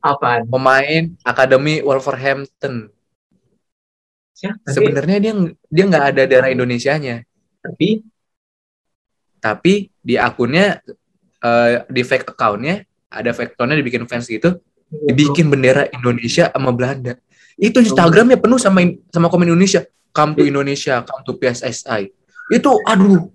Apaan? 0.02 0.42
Pemain 0.50 1.14
akademi 1.22 1.78
Wolverhampton. 1.86 2.90
Siapa? 4.34 4.74
sebenarnya 4.74 5.22
dia 5.22 5.32
dia 5.70 5.84
nggak 5.86 6.06
ada 6.10 6.22
darah 6.26 6.50
Indonesianya. 6.50 7.22
Tapi? 7.62 8.02
Tapi 9.38 9.86
di 10.02 10.18
akunnya 10.18 10.82
uh, 11.46 11.86
di 11.86 12.02
fake 12.02 12.34
accountnya 12.34 12.82
ada 13.06 13.30
fake 13.30 13.54
accountnya 13.54 13.78
dibikin 13.78 14.02
fans 14.10 14.26
gitu 14.26 14.58
dibikin 14.92 15.46
bendera 15.48 15.88
Indonesia 15.94 16.50
sama 16.50 16.74
Belanda 16.74 17.16
itu 17.60 17.78
Instagramnya 17.82 18.38
penuh 18.40 18.60
sama 18.60 18.84
sama 19.12 19.26
komen 19.32 19.50
Indonesia. 19.50 19.84
Come 20.12 20.36
to 20.36 20.44
Indonesia 20.44 21.00
come 21.08 21.24
to 21.24 21.32
PSSI 21.40 22.12
itu 22.52 22.70
aduh. 22.84 23.32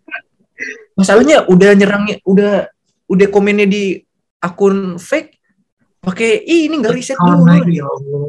Masalahnya 0.98 1.46
udah 1.46 1.72
nyerangnya 1.78 2.18
udah 2.26 2.70
udah 3.10 3.28
komennya 3.30 3.70
di 3.70 4.02
akun 4.42 4.98
fake 4.98 5.38
pakai 6.02 6.42
ini 6.46 6.82
nggak 6.82 6.94
riset 6.94 7.18
dulu. 7.18 7.46
Ya 7.70 7.86
Allah. 7.86 8.26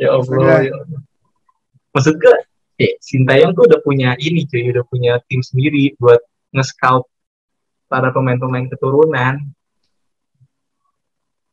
Ya 0.00 0.10
Allah, 0.16 0.56
ya 0.64 0.72
Allah. 0.72 1.00
maksud 1.92 2.16
gue 2.16 2.36
eh, 2.80 2.96
Sintayong 3.04 3.52
tuh 3.52 3.68
udah 3.68 3.80
punya 3.84 4.16
ini 4.16 4.48
cuy 4.48 4.72
udah 4.72 4.84
punya 4.88 5.20
tim 5.28 5.44
sendiri 5.44 5.92
buat 6.00 6.24
nge-scout 6.56 7.04
para 7.90 8.08
pemain-pemain 8.08 8.70
keturunan. 8.72 9.44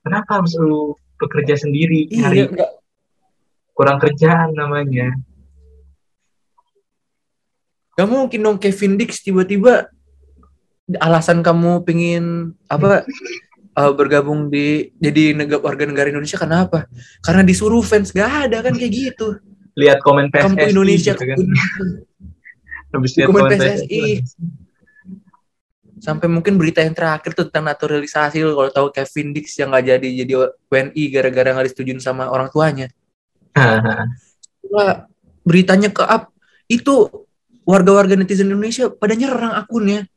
Kenapa 0.08 0.40
harus 0.40 0.56
lu 0.56 0.96
bekerja 1.20 1.60
sendiri 1.60 2.08
iya, 2.08 2.32
nyari 2.32 2.40
enggak. 2.48 2.72
Kurang 3.78 4.02
kerjaan 4.02 4.58
namanya 4.58 5.14
Gak 7.98 8.06
mungkin 8.06 8.46
dong 8.46 8.62
Kevin 8.62 8.94
Dix 8.94 9.26
tiba-tiba 9.26 9.90
alasan 11.02 11.42
kamu 11.42 11.82
pengen 11.82 12.54
apa 12.70 13.02
uh, 13.74 13.92
bergabung 13.98 14.54
di 14.54 14.94
jadi 15.02 15.34
negara 15.34 15.66
warga 15.66 15.90
negara 15.90 16.14
Indonesia 16.14 16.38
kenapa? 16.38 16.86
Karena 17.26 17.42
disuruh 17.42 17.82
fans 17.82 18.14
gak 18.14 18.48
ada 18.48 18.62
kan 18.62 18.78
kayak 18.78 18.94
gitu. 18.94 19.42
lihat 19.78 20.02
komen 20.02 20.34
PSSI 20.34 20.46
Kamu 20.46 20.74
Indonesia 20.74 21.14
gitu 21.14 21.26
kan. 21.26 21.38
Habis 22.94 23.12
lihat 23.18 23.28
komen 23.30 23.42
komen 23.46 23.52
PSSI. 23.58 23.66
PSSI. 23.90 24.46
sampai 25.98 26.30
mungkin 26.30 26.62
berita 26.62 26.86
yang 26.86 26.94
terakhir 26.94 27.34
tuh 27.34 27.50
tentang 27.50 27.74
naturalisasi 27.74 28.46
kalau 28.46 28.70
tahu 28.70 28.88
Kevin 28.94 29.34
Dix 29.34 29.58
yang 29.58 29.74
nggak 29.74 29.98
jadi 29.98 30.10
jadi 30.22 30.34
WNI 30.70 31.04
gara-gara 31.10 31.50
nggak 31.58 31.66
disetujuin 31.74 31.98
sama 31.98 32.30
orang 32.30 32.54
tuanya. 32.54 32.94
Wah, 34.74 35.08
beritanya 35.48 35.90
ke 35.90 36.04
up 36.04 36.30
itu 36.68 37.08
warga-warga 37.64 38.16
netizen 38.16 38.52
Indonesia 38.52 38.92
pada 38.92 39.16
nyerang 39.16 39.56
akunnya. 39.56 40.08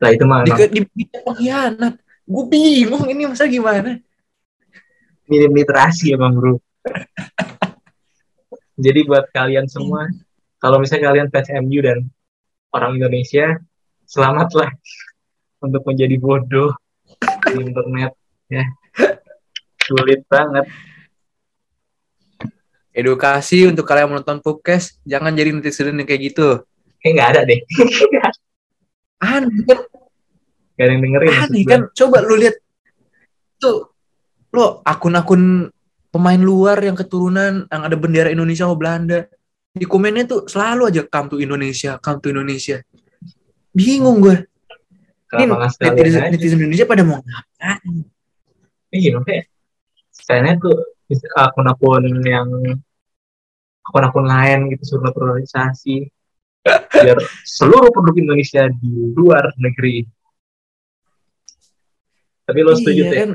Lah 0.00 0.10
itu 0.10 0.24
mah 0.24 0.44
Di, 0.44 0.82
di, 0.82 1.04
pengkhianat. 1.08 2.00
Gue 2.24 2.44
bingung 2.48 3.04
ini 3.08 3.28
masa 3.28 3.48
gimana? 3.48 4.00
minim 5.28 5.52
literasi 5.52 6.12
emang 6.12 6.36
bro. 6.36 6.54
Jadi 8.84 9.00
buat 9.06 9.30
kalian 9.30 9.70
semua, 9.70 10.10
kalau 10.58 10.82
misalnya 10.82 11.14
kalian 11.14 11.28
fans 11.30 11.48
MU 11.62 11.78
dan 11.78 12.10
orang 12.74 12.98
Indonesia, 12.98 13.62
selamatlah 14.04 14.74
untuk 15.64 15.86
menjadi 15.86 16.18
bodoh 16.18 16.74
di 17.54 17.62
internet 17.62 18.12
ya. 18.50 18.64
Sulit 19.84 20.26
banget. 20.26 20.66
Edukasi 22.94 23.66
untuk 23.66 23.82
kalian 23.84 24.06
menonton 24.14 24.38
podcast, 24.38 25.02
jangan 25.02 25.34
jadi 25.34 25.50
netizen 25.50 25.98
yang 25.98 26.06
kayak 26.06 26.30
gitu. 26.30 26.62
Kayak 27.02 27.12
nggak 27.18 27.28
ada 27.34 27.40
deh. 27.42 27.60
Aneh 29.24 29.62
kan, 29.66 29.80
Gak 30.74 30.84
ada 30.84 30.92
yang 30.94 31.02
dengerin. 31.02 31.30
aneh 31.34 31.62
gue. 31.62 31.70
kan. 31.70 31.80
Coba 31.90 32.22
lu 32.22 32.34
lihat 32.38 32.54
tuh 33.58 33.90
lo 34.54 34.78
akun-akun 34.86 35.70
pemain 36.10 36.38
luar 36.38 36.78
yang 36.78 36.94
keturunan 36.94 37.66
yang 37.66 37.82
ada 37.82 37.96
bendera 37.98 38.30
Indonesia 38.30 38.66
sama 38.70 38.78
Belanda 38.78 39.26
di 39.74 39.82
komennya 39.82 40.30
tuh 40.30 40.40
selalu 40.46 40.86
aja 40.86 41.02
come 41.10 41.34
to 41.34 41.36
Indonesia, 41.42 41.98
come 41.98 42.22
to 42.22 42.30
Indonesia. 42.30 42.78
Bingung 43.74 44.22
gue. 44.22 44.38
Ini 45.34 45.50
netizen, 45.50 46.30
netizen 46.30 46.58
Indonesia 46.62 46.86
pada 46.86 47.02
mau 47.02 47.18
ngapain? 47.18 48.06
Iya, 48.94 49.18
makanya 49.18 49.42
saya 50.14 50.54
tuh 50.62 50.93
akun-akun 51.36 52.04
yang 52.24 52.48
akun-akun 53.84 54.24
lain 54.24 54.58
gitu 54.72 54.82
suruh 54.96 55.04
naturalisasi 55.12 56.08
biar 56.96 57.18
seluruh 57.44 57.92
penduduk 57.92 58.24
Indonesia 58.24 58.64
di 58.72 59.12
luar 59.12 59.52
negeri. 59.60 60.08
Tapi 62.44 62.58
lo 62.60 62.72
setuju 62.76 63.02
Iya 63.04 63.12
ya, 63.12 63.20
kan? 63.24 63.30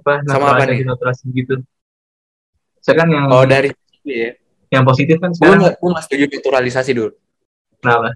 apa 0.00 0.12
Sama 0.24 0.56
apa 0.56 0.64
naturalisasi 0.64 0.72
nih? 0.72 0.86
naturalisasi 0.88 1.24
gitu? 1.36 1.54
Saya 2.80 2.94
kan 3.04 3.08
yang 3.12 3.24
Oh 3.28 3.44
dari 3.44 3.68
iya. 4.04 4.36
yang 4.72 4.84
positif 4.88 5.16
kan 5.20 5.32
Gue 5.32 5.36
sekarang 5.40 5.60
nggak 5.60 5.74
gue 5.80 5.88
nggak 5.92 6.04
setuju 6.08 6.24
naturalisasi 6.40 6.90
dulu. 6.96 7.10
kenapa? 7.80 8.12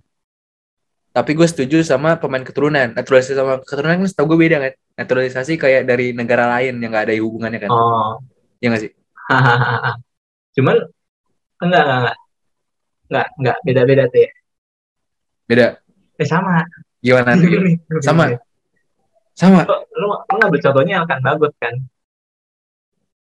Tapi 1.14 1.30
gue 1.30 1.46
setuju 1.46 1.78
sama 1.86 2.18
pemain 2.18 2.42
keturunan. 2.42 2.90
Naturalisasi 2.92 3.36
sama 3.38 3.60
keturunan 3.62 4.02
kan 4.02 4.08
setahu 4.08 4.34
gue 4.34 4.38
beda 4.48 4.56
kan. 4.60 4.72
Naturalisasi 4.98 5.56
kayak 5.60 5.86
dari 5.86 6.10
negara 6.12 6.48
lain 6.58 6.80
yang 6.82 6.90
nggak 6.92 7.04
ada 7.08 7.14
hubungannya 7.20 7.60
kan. 7.64 7.70
Oh, 7.70 8.18
Ya 8.62 8.66
nggak 8.70 8.82
sih? 8.82 8.92
Cuman 10.58 10.76
enggak 11.62 11.82
enggak 11.82 11.98
enggak 11.98 12.16
enggak 13.08 13.26
enggak 13.38 13.56
beda-beda 13.64 14.04
tuh 14.10 14.20
ya. 14.22 14.30
Beda. 15.44 15.66
Eh 16.18 16.28
sama. 16.28 16.62
Gimana 17.04 17.36
tuh? 17.36 17.48
Sama. 18.06 18.24
Sama. 19.34 19.66
Lo, 19.66 19.76
lo, 19.92 20.06
lo 20.24 20.34
ngambil 20.40 20.60
contohnya 20.62 21.04
akan 21.04 21.18
bagus 21.20 21.52
kan? 21.60 21.74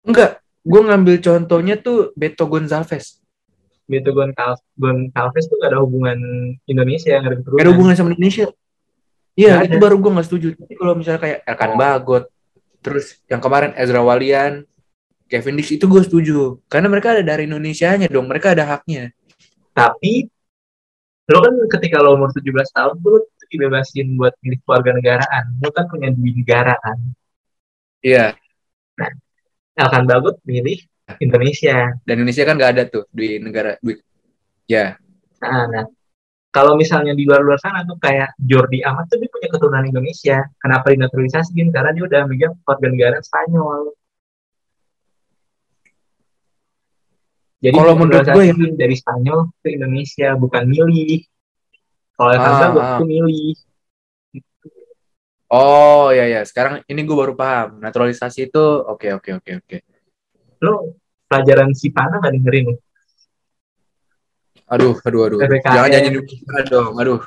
Enggak. 0.06 0.40
Gue 0.66 0.82
ngambil 0.82 1.22
contohnya 1.22 1.76
tuh 1.78 2.14
Beto 2.18 2.50
Gonzalez. 2.50 3.22
Beto 3.86 4.18
Gon 4.18 4.34
Cal 4.34 4.58
Gon 4.74 5.14
Calves 5.14 5.46
tuh 5.46 5.62
gak 5.62 5.78
ada 5.78 5.80
hubungan 5.82 6.18
Indonesia 6.66 7.14
yang 7.14 7.30
ada. 7.30 7.38
Gak 7.38 7.62
ada 7.62 7.74
hubungan 7.74 7.94
sama 7.94 8.14
Indonesia. 8.18 8.50
Iya, 9.36 9.68
itu 9.68 9.76
baru 9.78 10.00
gue 10.00 10.12
nggak 10.16 10.28
setuju. 10.32 10.48
Tapi 10.56 10.74
kalau 10.80 10.96
misalnya 10.96 11.20
kayak 11.20 11.40
Elkan 11.44 11.72
Bagot, 11.76 12.24
terus 12.80 13.20
yang 13.28 13.44
kemarin 13.44 13.76
Ezra 13.76 14.00
Walian, 14.00 14.64
Kevin 15.26 15.58
Dix 15.58 15.68
itu 15.74 15.86
gue 15.90 16.02
setuju. 16.06 16.62
Karena 16.70 16.88
mereka 16.90 17.18
ada 17.18 17.24
dari 17.26 17.50
Indonesianya 17.50 18.06
dong. 18.10 18.30
Mereka 18.30 18.54
ada 18.54 18.78
haknya. 18.78 19.10
Tapi 19.74 20.30
lo 21.26 21.38
kan 21.42 21.54
ketika 21.74 22.06
lo 22.06 22.14
umur 22.14 22.30
17 22.30 22.46
tahun 22.70 22.94
tuh 23.02 23.10
lo 23.10 23.20
dibebasin 23.50 24.14
buat 24.18 24.34
milih 24.46 24.60
keluarga 24.62 24.92
negaraan. 24.94 25.46
Lo 25.62 25.70
kan 25.74 25.90
punya 25.90 26.14
dua 26.14 26.32
negara 26.32 26.74
kan. 26.78 26.98
Iya. 28.06 28.38
Elkan 29.76 30.04
Bagot 30.06 30.40
milih 30.46 30.80
Indonesia. 31.18 31.98
Dan 32.06 32.22
Indonesia 32.22 32.44
kan 32.46 32.56
nggak 32.56 32.72
ada 32.78 32.84
tuh 32.86 33.04
di 33.10 33.42
negara. 33.42 33.76
Di, 33.82 33.94
ya. 34.70 34.96
Nah, 35.42 35.66
nah, 35.68 35.86
kalau 36.56 36.80
misalnya 36.80 37.12
di 37.12 37.28
luar-luar 37.28 37.60
sana 37.60 37.84
tuh 37.84 38.00
kayak 38.00 38.38
Jordi 38.40 38.80
Amat 38.86 39.12
tuh 39.12 39.20
dia 39.20 39.28
punya 39.28 39.50
keturunan 39.52 39.84
Indonesia. 39.84 40.38
Kenapa 40.62 40.94
dinaturalisasiin? 40.94 41.68
Karena 41.74 41.92
dia 41.92 42.04
udah 42.08 42.22
megang 42.30 42.54
keluarga 42.64 42.88
negara 42.88 43.18
Spanyol. 43.20 43.92
Jadi 47.66 47.74
Kalau 47.74 47.94
menurut 47.98 48.22
gue 48.22 48.44
ya- 48.46 48.54
naturalisasi 48.54 48.78
dari 48.78 48.96
Spanyol 48.96 49.40
ke 49.58 49.68
Indonesia 49.74 50.30
bukan 50.38 50.64
milih. 50.66 51.22
Kalau 52.14 52.30
Elkan 52.32 52.52
Ah, 52.54 52.60
Bagot 52.62 52.86
ah. 52.86 53.00
milih. 53.02 53.58
Oh 55.48 56.10
ya 56.10 56.26
ya. 56.26 56.42
Sekarang 56.46 56.86
ini 56.86 57.02
gue 57.02 57.18
baru 57.18 57.34
paham. 57.34 57.82
Naturalisasi 57.82 58.50
itu 58.50 58.62
oke 58.86 59.08
oke 59.14 59.30
oke 59.42 59.52
oke. 59.60 59.78
Lo 60.62 60.94
pelajaran 61.26 61.74
Sipana 61.74 62.22
gak 62.22 62.34
dengerin? 62.34 62.78
Aduh 64.66 64.98
aduh 65.02 65.22
aduh. 65.26 65.40
PPKN. 65.42 65.74
Jangan 65.74 65.90
jangan 65.90 66.12
juga 66.12 66.34
dong. 66.66 66.94
Aduh. 66.98 67.22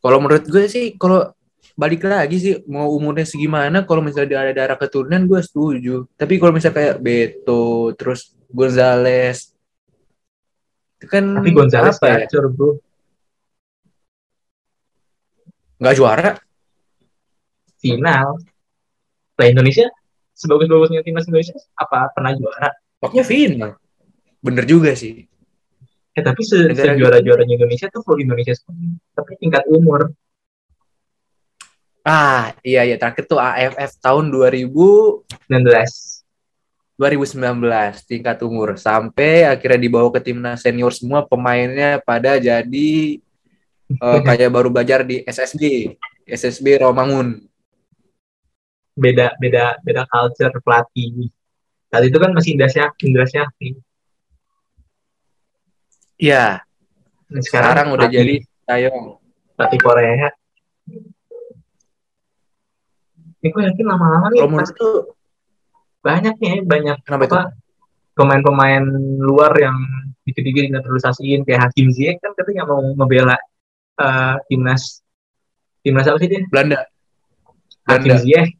Kalau 0.00 0.18
menurut 0.18 0.44
gue 0.44 0.64
sih 0.64 0.96
kalau 0.96 1.28
balik 1.78 2.06
lagi 2.06 2.36
sih 2.40 2.54
mau 2.70 2.90
umurnya 2.92 3.26
segimana 3.26 3.84
kalau 3.86 4.02
misalnya 4.04 4.40
ada 4.40 4.52
darah 4.52 4.78
keturunan 4.78 5.26
gue 5.26 5.40
setuju. 5.42 5.96
Tapi 6.14 6.38
kalau 6.38 6.52
misalnya 6.54 6.76
kayak 6.76 6.96
Beto 7.02 7.94
terus 7.98 8.34
Gonzales 8.50 9.54
itu 11.00 11.08
kan 11.08 11.24
Tapi 11.40 11.50
Gonzales 11.56 11.96
apa 11.96 12.28
ya? 12.28 12.44
bro. 12.52 12.76
Nggak 15.80 15.94
juara. 15.96 16.30
Final. 17.80 18.36
Lah 19.40 19.46
Indonesia 19.48 19.88
sebagus-bagusnya 20.36 21.00
timnas 21.00 21.24
Indonesia 21.24 21.56
apa 21.72 22.12
pernah 22.12 22.36
juara? 22.36 22.68
Pokoknya 23.00 23.24
final. 23.24 23.70
Bener 24.44 24.68
juga 24.68 24.92
sih. 24.92 25.24
Eh 26.12 26.20
tapi 26.20 26.44
se 26.44 26.68
Negara 26.68 26.92
sejuara-juaranya 26.92 27.54
Indonesia 27.64 27.88
tuh 27.88 28.04
full 28.04 28.20
Indonesia 28.20 28.52
semua. 28.52 29.00
Tapi 29.16 29.40
tingkat 29.40 29.64
umur. 29.72 30.12
Ah, 32.00 32.56
iya 32.64 32.88
iya 32.88 32.96
terakhir 32.96 33.28
tuh 33.28 33.36
AFF 33.36 34.00
tahun 34.00 34.32
2019 34.32 35.24
19. 35.52 36.24
2019 36.96 38.08
tingkat 38.08 38.36
umur 38.44 38.76
sampai 38.76 39.48
akhirnya 39.48 39.80
dibawa 39.80 40.08
ke 40.12 40.20
timnas 40.20 40.60
senior 40.60 40.92
semua 40.92 41.24
pemainnya 41.24 42.00
pada 42.04 42.36
jadi 42.36 43.20
uh, 44.00 44.20
kayak 44.26 44.52
baru 44.52 44.68
belajar 44.68 45.00
di 45.04 45.24
SSB 45.24 45.96
SSB 46.28 46.84
Romangun 46.84 47.40
beda 48.96 49.32
beda 49.40 49.80
beda 49.80 50.04
culture 50.08 50.52
pelatih 50.60 51.32
saat 51.88 52.04
itu 52.04 52.20
kan 52.20 52.36
masih 52.36 52.52
Indra 52.56 52.68
Syafri 52.68 53.04
Indra 53.08 53.24
Syafri 53.24 53.80
Iya. 56.20 56.60
Sekarang, 57.40 57.40
sekarang 57.48 57.86
udah 57.96 58.08
jadi 58.12 58.44
Tayong. 58.68 59.16
Pelatih 59.56 59.80
Korea. 59.80 60.28
Ini 63.40 63.48
gue 63.56 63.62
yakin 63.72 63.86
lama-lama 63.88 64.28
nih 64.28 64.44
pasti 64.52 64.84
banyak 66.00 66.34
nih 66.40 66.60
banyak 66.64 66.96
Kenapa 67.04 67.24
apa 67.24 67.40
pemain-pemain 68.12 68.84
luar 69.20 69.56
yang 69.56 69.76
dikit-dikit 70.28 70.68
naturalisasiin 70.76 71.48
kayak 71.48 71.68
Hakim 71.68 71.88
Ziyech 71.88 72.20
kan 72.20 72.36
katanya 72.36 72.68
mau 72.68 72.84
membela 72.84 73.36
uh, 73.96 74.36
timnas 74.52 75.00
timnas 75.80 76.04
apa 76.04 76.20
sih 76.20 76.28
dia? 76.28 76.44
Belanda. 76.52 76.84
Hakim 77.88 78.12
Belanda. 78.12 78.20
Ziyech. 78.20 78.50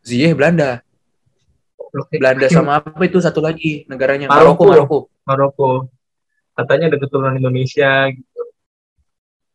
Ziyech 0.00 0.32
Belanda. 0.32 0.70
Belanda 2.08 2.46
sama 2.48 2.80
apa 2.80 3.04
itu 3.04 3.20
satu 3.20 3.44
lagi 3.44 3.84
negaranya 3.84 4.32
Maroko 4.32 4.64
Maroko. 4.64 4.98
Maroko. 5.28 5.70
Katanya 6.56 6.88
ada 6.88 6.96
keturunan 6.96 7.36
Indonesia 7.36 8.08
gitu. 8.08 8.42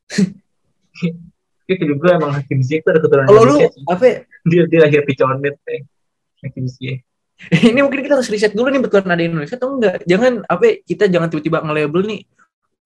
Itu 1.68 1.84
juga 1.84 2.16
emang 2.16 2.32
Hakim 2.32 2.64
Ziyech 2.64 2.82
itu 2.82 2.90
ada 2.90 3.00
keturunan 3.04 3.28
oh, 3.28 3.36
Indonesia. 3.44 3.68
Lu, 3.76 3.92
apa? 3.92 4.24
Dia 4.48 4.62
dia 4.72 4.80
lahir 4.88 5.04
di 5.04 5.14
Condet, 5.20 5.56
eh. 5.68 5.82
Hakim 6.48 6.66
Ziyech. 6.66 7.04
ini 7.70 7.86
mungkin 7.86 8.02
kita 8.02 8.18
harus 8.18 8.34
riset 8.34 8.58
dulu 8.58 8.74
nih 8.74 8.82
betulan 8.82 9.14
ada 9.14 9.22
Indonesia 9.22 9.56
atau 9.60 9.78
enggak. 9.78 10.02
Jangan 10.10 10.42
apa 10.50 10.82
kita 10.82 11.06
jangan 11.06 11.30
tiba-tiba 11.30 11.62
nge-label 11.62 12.02
nih 12.10 12.22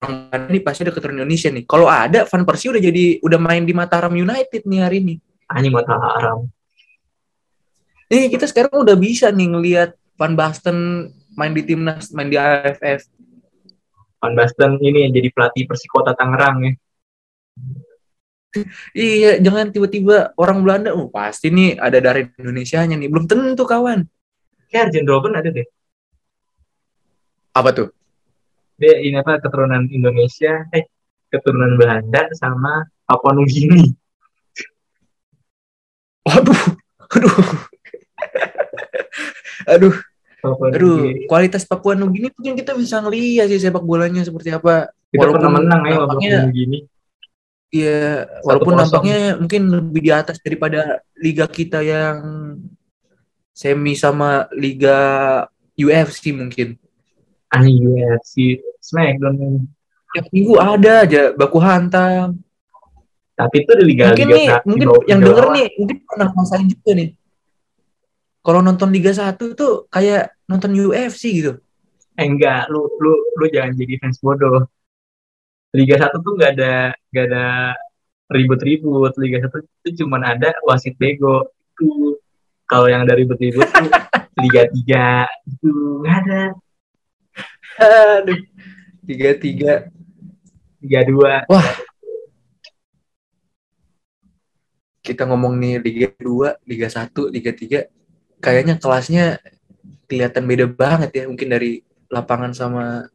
orang 0.02 0.50
ini 0.50 0.58
pasti 0.60 0.80
ada 0.84 0.92
keturunan 0.92 1.24
Indonesia 1.24 1.48
nih. 1.48 1.64
Kalau 1.64 1.86
ada 1.88 2.26
Van 2.26 2.44
Persie 2.44 2.68
udah 2.74 2.82
jadi 2.82 3.04
udah 3.22 3.38
main 3.40 3.62
di 3.64 3.72
Mataram 3.72 4.12
United 4.12 4.62
nih 4.66 4.80
hari 4.82 4.96
ini. 5.00 5.14
Anjing 5.48 5.72
Mataram. 5.72 6.50
Nih 8.12 8.28
kita 8.28 8.44
sekarang 8.44 8.82
udah 8.84 8.96
bisa 8.98 9.32
nih 9.32 9.48
ngelihat 9.56 9.90
Van 10.20 10.36
Basten 10.36 11.08
main 11.32 11.56
di 11.56 11.64
timnas, 11.64 12.12
main 12.12 12.28
di 12.28 12.36
AFF. 12.36 13.08
Van 14.20 14.34
Basten 14.36 14.76
ini 14.84 15.08
yang 15.08 15.12
jadi 15.16 15.28
pelatih 15.32 15.64
Persikota 15.64 16.12
Tangerang 16.12 16.56
ya. 16.60 16.72
Iya, 18.96 19.40
jangan 19.40 19.72
tiba-tiba 19.72 20.36
orang 20.36 20.60
Belanda, 20.60 20.92
oh 20.92 21.08
pasti 21.08 21.48
nih 21.48 21.80
ada 21.80 21.98
dari 21.98 22.28
Indonesia 22.36 22.84
nya 22.84 22.96
nih. 22.96 23.08
Belum 23.08 23.24
tentu 23.24 23.64
kawan. 23.64 24.04
Kayak 24.68 24.92
Arjen 24.92 25.06
Robben 25.08 25.36
ada 25.36 25.48
deh. 25.48 25.68
Apa 27.52 27.70
tuh? 27.72 27.88
Dia 28.80 28.96
ini 29.00 29.20
apa 29.20 29.36
keturunan 29.40 29.84
Indonesia, 29.92 30.64
eh 30.72 30.88
keturunan 31.28 31.76
Belanda 31.76 32.28
sama 32.36 32.88
Papua 33.04 33.36
Nugini. 33.36 33.92
Waduh, 36.24 36.62
aduh. 37.12 37.36
aduh. 39.68 39.96
Papua 40.42 40.74
aduh, 40.74 41.14
kualitas 41.30 41.62
Papua 41.62 41.94
Nugini 41.94 42.26
mungkin 42.34 42.58
kita 42.58 42.74
bisa 42.74 42.98
ngeliat 42.98 43.46
sih 43.46 43.62
sepak 43.62 43.86
bolanya 43.86 44.26
seperti 44.26 44.50
apa. 44.50 44.90
Kita 45.14 45.22
walaupun 45.22 45.38
pernah 45.38 45.52
menang 45.54 45.80
ya 45.86 45.96
Papua 46.02 46.38
Nugini. 46.50 46.78
Iya, 47.72 48.28
walaupun 48.44 48.76
nampaknya 48.76 49.40
mungkin 49.40 49.62
lebih 49.72 50.00
di 50.04 50.12
atas 50.12 50.36
daripada 50.44 51.00
liga 51.16 51.48
kita 51.48 51.80
yang 51.80 52.20
semi 53.56 53.96
sama 53.96 54.44
liga 54.52 55.00
UFC 55.72 56.36
mungkin. 56.36 56.76
Ah 57.48 57.64
UFC 57.64 58.60
Smackdown. 58.76 59.64
Tiap 60.12 60.26
minggu 60.28 60.60
ada 60.60 61.08
aja 61.08 61.32
baku 61.32 61.56
hantam. 61.64 62.44
Tapi 63.32 63.64
itu 63.64 63.72
di 63.80 63.84
liga 63.88 64.12
mungkin 64.12 64.28
liga 64.28 64.36
nih, 64.36 64.48
mungkin 64.68 64.86
yang 65.08 65.20
denger 65.24 65.46
nih 65.56 65.66
mungkin 65.80 65.96
pernah 66.04 66.28
ngerasain 66.28 66.68
juga 66.68 66.90
nih. 66.92 67.08
Kalau 68.42 68.60
nonton 68.60 68.90
Liga 68.90 69.14
1 69.14 69.38
itu 69.38 69.68
kayak 69.86 70.34
nonton 70.50 70.74
UFC 70.74 71.40
gitu. 71.40 71.62
Eh 72.18 72.26
enggak, 72.26 72.68
lu 72.68 72.84
lu 73.00 73.14
lu 73.38 73.46
jangan 73.48 73.72
jadi 73.78 74.02
fans 74.02 74.18
bodoh. 74.18 74.66
Liga 75.72 75.96
1 75.96 76.20
tuh 76.20 76.32
enggak 76.36 76.52
ada 76.58 76.74
enggak 77.12 77.24
ada 77.32 77.46
ribut-ribut. 78.28 79.12
Liga 79.16 79.38
1 79.44 79.64
itu 79.64 80.04
cuma 80.04 80.20
ada 80.20 80.52
wasit 80.68 80.94
bego. 81.00 81.48
Itu 81.76 82.20
kalau 82.68 82.88
yang 82.88 83.08
dari 83.08 83.24
ribut-ribut 83.24 83.68
tuh 83.68 83.88
Liga 84.42 84.68
3 84.68 85.26
itu 85.48 85.70
nggak 86.04 86.16
ada. 86.24 86.42
Aduh. 88.20 88.38
Liga 89.08 89.30
3 89.34 89.88
Liga 90.82 91.00
2. 91.08 91.50
Wah. 91.50 91.68
Kita 95.02 95.26
ngomong 95.26 95.58
nih 95.58 95.82
Liga 95.82 96.08
2, 96.14 96.62
Liga 96.62 96.86
1, 96.86 97.10
Liga 97.34 97.50
3 97.50 97.90
kayaknya 98.42 98.74
kelasnya 98.82 99.38
kelihatan 100.10 100.44
beda 100.50 100.66
banget 100.66 101.10
ya 101.14 101.24
mungkin 101.30 101.48
dari 101.48 101.78
lapangan 102.10 102.50
sama 102.52 103.06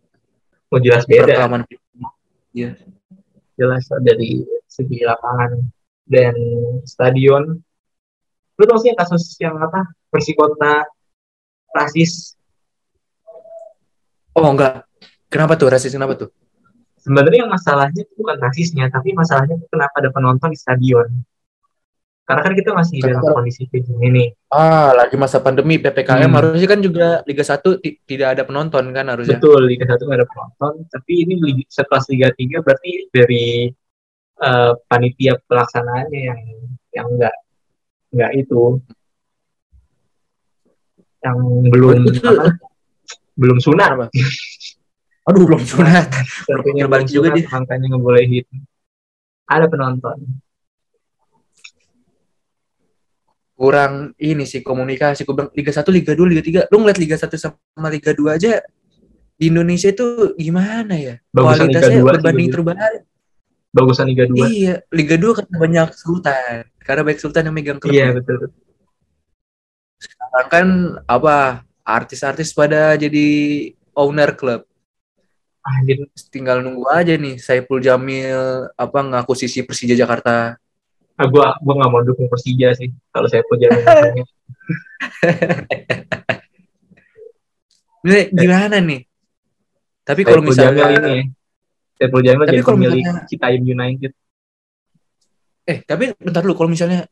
oh 0.72 0.80
jelas 0.80 1.04
beda 1.04 1.46
ya 2.58 2.74
jelas 3.54 3.86
dari 4.02 4.42
segi 4.66 5.06
lapangan 5.06 5.62
dan 6.10 6.34
stadion. 6.86 7.62
Lu 8.58 8.64
tau 8.66 8.82
sih 8.82 8.94
kasus 8.98 9.38
yang 9.38 9.58
apa? 9.62 9.86
Persikota 10.10 10.86
rasis. 11.74 12.34
Oh 14.34 14.50
enggak. 14.50 14.86
Kenapa 15.30 15.54
tuh? 15.60 15.70
Rasis 15.70 15.94
kenapa 15.94 16.18
tuh? 16.18 16.30
Sebenarnya 16.98 17.46
yang 17.46 17.52
masalahnya 17.52 18.04
bukan 18.18 18.38
rasisnya 18.42 18.90
tapi 18.90 19.14
masalahnya 19.14 19.62
kenapa 19.70 19.96
ada 20.02 20.10
penonton 20.10 20.50
di 20.52 20.60
stadion 20.60 21.08
karena 22.28 22.42
kan 22.44 22.54
kita 22.60 22.72
masih 22.76 23.00
dalam 23.00 23.24
kondisi 23.24 23.72
kayak 23.72 23.88
gini 23.88 24.08
nih. 24.12 24.28
Ah, 24.52 24.92
lagi 24.92 25.16
masa 25.16 25.40
pandemi 25.40 25.80
PPKM 25.80 26.28
hmm. 26.28 26.36
harusnya 26.36 26.68
kan 26.68 26.80
juga 26.84 27.08
Liga 27.24 27.40
1 27.40 27.80
tidak 28.04 28.28
ada 28.36 28.44
penonton 28.44 28.84
kan 28.92 29.08
harusnya. 29.08 29.40
Betul, 29.40 29.64
Liga 29.64 29.88
1 29.88 29.96
nggak 29.96 30.20
ada 30.20 30.28
penonton, 30.28 30.74
tapi 30.92 31.24
ini 31.24 31.64
setelah 31.72 32.04
Liga 32.12 32.30
3 32.36 32.66
berarti 32.68 32.92
dari 33.16 33.48
uh, 34.44 34.76
panitia 34.92 35.40
pelaksanaannya 35.40 36.20
yang 36.20 36.42
yang 36.92 37.08
enggak 37.16 37.36
nggak 38.12 38.32
itu. 38.36 38.64
Yang 41.24 41.38
belum 41.72 41.92
itu, 42.12 42.28
apa, 42.28 42.52
belum 43.40 43.58
sunat. 43.64 43.90
Apa? 43.96 44.06
aduh 45.32 45.44
belum 45.48 45.64
sunat. 45.64 46.12
Sepertinya 46.44 46.92
balik 46.92 47.08
juga 47.08 47.40
dia. 47.40 47.48
makanya 47.56 47.88
ngebolehin 47.96 48.48
ada 49.48 49.72
penonton 49.72 50.44
kurang 53.58 54.14
ini 54.22 54.46
sih 54.46 54.62
komunikasi 54.62 55.26
gue 55.26 55.34
bilang 55.34 55.52
Liga 55.52 55.74
1, 55.74 55.82
Liga 55.90 56.14
2, 56.14 56.30
Liga 56.30 56.44
3 56.70 56.70
lu 56.70 56.78
ngeliat 56.86 57.00
Liga 57.02 57.18
1 57.18 57.34
sama 57.42 57.90
Liga 57.90 58.14
2 58.14 58.38
aja 58.38 58.62
di 59.38 59.50
Indonesia 59.50 59.90
itu 59.90 60.38
gimana 60.38 60.94
ya 60.94 61.16
Bagusan 61.34 61.74
kualitasnya 61.74 62.02
berbanding 62.06 62.50
terbalik 62.54 63.02
bagusan 63.74 64.06
Liga 64.14 64.30
2 64.30 64.46
iya 64.54 64.76
Liga 64.94 65.18
2 65.18 65.38
karena 65.42 65.56
banyak 65.58 65.90
sultan 65.98 66.70
karena 66.88 67.04
baik 67.04 67.20
Sultan 67.20 67.52
yang 67.52 67.56
megang 67.56 67.80
klub. 67.84 67.92
Iya 67.92 68.16
betul. 68.16 68.56
Sekarang 70.00 70.48
kan 70.48 70.68
apa 71.04 71.68
artis-artis 71.84 72.56
pada 72.56 72.96
jadi 72.96 73.28
owner 73.92 74.32
klub. 74.40 74.64
Anjir. 75.68 76.08
Tinggal 76.32 76.64
nunggu 76.64 76.88
aja 76.88 77.20
nih 77.20 77.36
Saiful 77.44 77.84
Jamil 77.84 78.72
apa 78.80 79.00
ngaku 79.04 79.36
sisi 79.36 79.68
Persija 79.68 80.00
Jakarta. 80.00 80.56
Ah, 81.18 81.26
gua 81.26 81.58
gua 81.66 81.74
nggak 81.82 81.90
mau 81.90 82.02
dukung 82.06 82.30
Persija 82.30 82.78
sih 82.78 82.94
kalau 83.10 83.26
Saiful 83.26 83.58
Jamil. 83.62 83.82
ini 88.06 88.20
gimana 88.30 88.78
nih? 88.78 89.02
Tapi 90.06 90.22
kalau 90.22 90.46
misalnya 90.46 90.94
ini 90.94 91.34
Saiful 91.98 92.22
Jamil 92.22 92.46
jadi 92.46 92.62
pemilik 92.62 93.04
Citayam 93.26 93.66
United. 93.66 94.14
Eh, 95.68 95.82
tapi 95.84 96.14
bentar 96.16 96.46
dulu 96.46 96.54
kalau 96.54 96.70
misalnya 96.70 97.10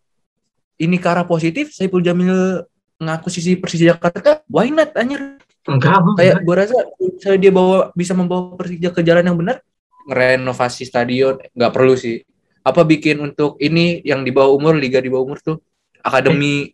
ini 0.77 1.01
ke 1.01 1.07
arah 1.09 1.25
positif, 1.25 1.73
Saiful 1.73 2.05
Jamil 2.05 2.61
ngaku 3.01 3.27
sisi 3.33 3.57
Persija 3.57 3.97
Jakarta, 3.97 4.45
why 4.47 4.69
not 4.69 4.93
anjir? 4.93 5.41
Enggak, 5.65 5.97
Kayak 6.13 6.45
gue 6.45 6.55
rasa 6.55 6.77
saya 7.17 7.41
dia 7.41 7.49
bawa 7.49 7.89
bisa 7.97 8.13
membawa 8.13 8.53
Persija 8.53 8.93
ke 8.93 9.01
jalan 9.01 9.25
yang 9.25 9.33
benar, 9.33 9.65
renovasi 10.05 10.85
stadion 10.85 11.41
nggak 11.57 11.73
perlu 11.73 11.97
sih. 11.97 12.21
Apa 12.65 12.81
bikin 12.81 13.21
untuk 13.21 13.61
ini 13.61 14.01
yang 14.01 14.25
di 14.25 14.33
bawah 14.33 14.57
umur, 14.57 14.73
liga 14.73 14.97
di 14.97 15.13
bawah 15.13 15.29
umur 15.29 15.39
tuh 15.39 15.61
akademi 16.01 16.73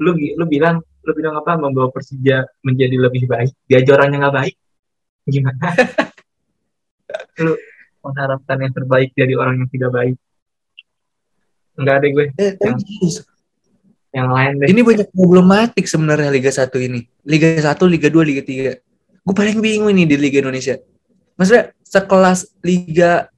lu 0.00 0.12
lu 0.12 0.44
bilang 0.44 0.80
lu 1.02 1.12
bilang 1.16 1.34
apa 1.40 1.56
membawa 1.56 1.88
Persija 1.88 2.46
menjadi 2.62 2.96
lebih 3.00 3.26
baik, 3.26 3.52
dia 3.66 3.80
orangnya 3.90 4.28
nggak 4.28 4.36
baik. 4.36 4.54
Gimana? 5.26 5.66
lu 7.42 7.52
mengharapkan 8.02 8.58
yang 8.58 8.72
terbaik 8.74 9.10
dari 9.14 9.34
orang 9.38 9.62
yang 9.62 9.70
tidak 9.70 9.90
baik. 9.94 10.16
Enggak 11.78 11.94
ada 12.02 12.06
gue. 12.06 12.26
Eh, 12.36 12.52
yang... 12.60 12.78
yang 14.12 14.28
lain 14.28 14.52
deh. 14.60 14.68
Ini 14.68 14.80
banyak 14.84 15.08
problematik 15.08 15.84
sebenarnya 15.88 16.28
Liga 16.28 16.52
1 16.52 16.68
ini. 16.84 17.00
Liga 17.24 17.48
1, 17.56 17.80
Liga 17.88 18.08
2, 18.12 18.28
Liga 18.28 18.42
3. 18.44 19.24
Gue 19.24 19.34
paling 19.34 19.56
bingung 19.62 19.88
ini 19.88 20.04
di 20.04 20.20
Liga 20.20 20.44
Indonesia. 20.44 20.76
Maksudnya 21.40 21.72
sekelas 21.80 22.52
Liga 22.60 23.31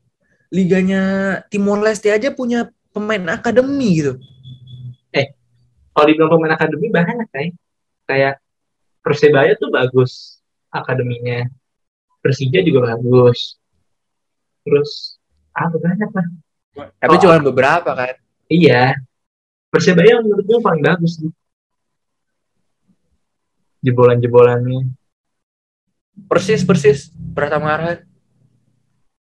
liganya 0.54 1.02
Timor 1.50 1.82
Leste 1.82 2.14
aja 2.14 2.30
punya 2.30 2.70
pemain 2.94 3.34
akademi 3.34 3.98
gitu. 3.98 4.22
Eh, 5.10 5.34
kalau 5.90 6.06
dibilang 6.06 6.30
pemain 6.30 6.54
akademi 6.54 6.94
banyak 6.94 7.26
kayak 7.34 7.52
kayak 8.06 8.34
Persebaya 9.04 9.52
tuh 9.60 9.68
bagus 9.68 10.40
akademinya. 10.72 11.44
Persija 12.24 12.64
juga 12.64 12.96
bagus. 12.96 13.60
Terus 14.64 15.20
apa 15.52 15.76
banyak 15.76 16.08
lah. 16.08 16.26
Tapi 17.04 17.14
oh, 17.14 17.20
cuma 17.20 17.36
beberapa 17.44 17.92
kan. 17.92 18.16
Iya. 18.48 18.96
Persebaya 19.68 20.24
menurut 20.24 20.40
gue 20.48 20.60
paling 20.64 20.80
bagus 20.80 21.20
tuh. 21.20 21.36
Jebolan-jebolannya. 23.84 24.88
Persis, 26.24 26.64
persis. 26.64 27.12
Pratama 27.36 27.76
Arhan. 27.76 28.08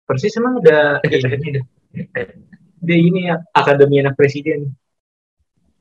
Persis 0.05 0.37
emang 0.37 0.61
udah 0.61 1.01
ini 1.01 1.65
Dia 2.85 2.97
ini 3.01 3.25
ya, 3.25 3.41
akademi 3.49 3.97
anak 3.97 4.13
presiden. 4.13 4.77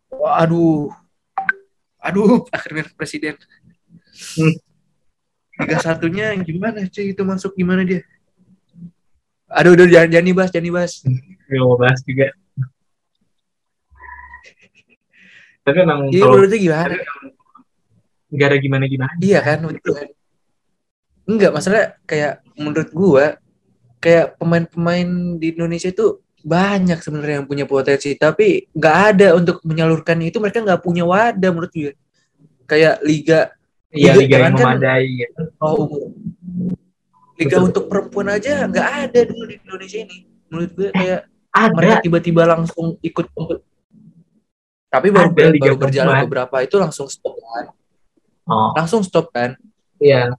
Waduh. 0.08 0.88
Aduh, 2.00 2.44
akademi 2.54 2.88
anak 2.88 2.96
presiden. 2.96 3.36
Hmm. 4.40 4.56
Liga 5.54 5.78
satunya 5.78 6.32
gimana 6.40 6.88
cuy 6.88 7.12
itu 7.12 7.22
masuk 7.22 7.52
gimana 7.54 7.84
dia? 7.84 8.00
Aduh, 9.52 9.76
udah 9.76 9.86
jangan 9.86 10.08
jangan 10.10 10.26
dibahas, 10.26 10.50
jangan 10.50 10.66
dibahas. 10.72 10.92
Gak 11.44 11.60
mau 11.60 11.76
bahas 11.76 12.00
juga. 12.02 12.32
Tapi 15.64 15.78
emang 15.80 16.00
Iya, 16.08 16.24
menurutnya 16.26 16.58
gimana? 16.60 16.94
Gak 18.34 18.48
ada 18.50 18.58
gimana-gimana. 18.58 19.14
Iya 19.20 19.38
kan, 19.44 19.58
betul 19.68 19.94
kan. 19.94 20.08
Enggak, 21.24 21.52
masalah 21.52 21.96
kayak 22.08 22.40
menurut 22.56 22.90
gua 22.90 23.38
kayak 24.04 24.36
pemain-pemain 24.36 25.40
di 25.40 25.56
Indonesia 25.56 25.88
itu 25.88 26.20
banyak 26.44 27.00
sebenarnya 27.00 27.40
yang 27.40 27.48
punya 27.48 27.64
potensi 27.64 28.12
tapi 28.20 28.68
nggak 28.76 28.96
ada 29.16 29.32
untuk 29.32 29.64
menyalurkan 29.64 30.20
itu 30.20 30.36
mereka 30.36 30.60
nggak 30.60 30.84
punya 30.84 31.08
wadah 31.08 31.50
menurut 31.50 31.72
gue. 31.72 31.96
Kayak 32.68 33.00
liga 33.00 33.40
iya 33.88 34.12
liga, 34.12 34.20
liga 34.20 34.36
yang 34.36 34.54
kan, 34.60 34.76
memadai 34.76 35.06
gitu. 35.24 35.42
oh 35.64 35.88
liga 37.40 37.56
Betul. 37.56 37.66
untuk 37.72 37.84
perempuan 37.88 38.28
aja 38.28 38.68
nggak 38.68 38.88
ada 39.08 39.20
dulu 39.24 39.42
di 39.48 39.56
Indonesia 39.64 39.98
ini. 40.04 40.18
Menurut 40.52 40.70
gue 40.76 40.88
kayak 40.92 41.20
ada. 41.48 41.72
mereka 41.72 41.94
tiba-tiba 42.04 42.42
langsung 42.44 43.00
ikut 43.00 43.26
tapi 44.94 45.10
baru, 45.10 45.34
ada 45.34 45.50
liga 45.50 45.74
baru 45.74 45.76
berjalan 45.80 46.14
beberapa 46.22 46.56
itu 46.62 46.76
langsung 46.78 47.10
stop 47.10 47.34
kan. 47.40 47.74
Oh. 48.44 48.70
langsung 48.76 49.02
stop 49.02 49.32
kan. 49.32 49.56
Iya. 49.98 50.36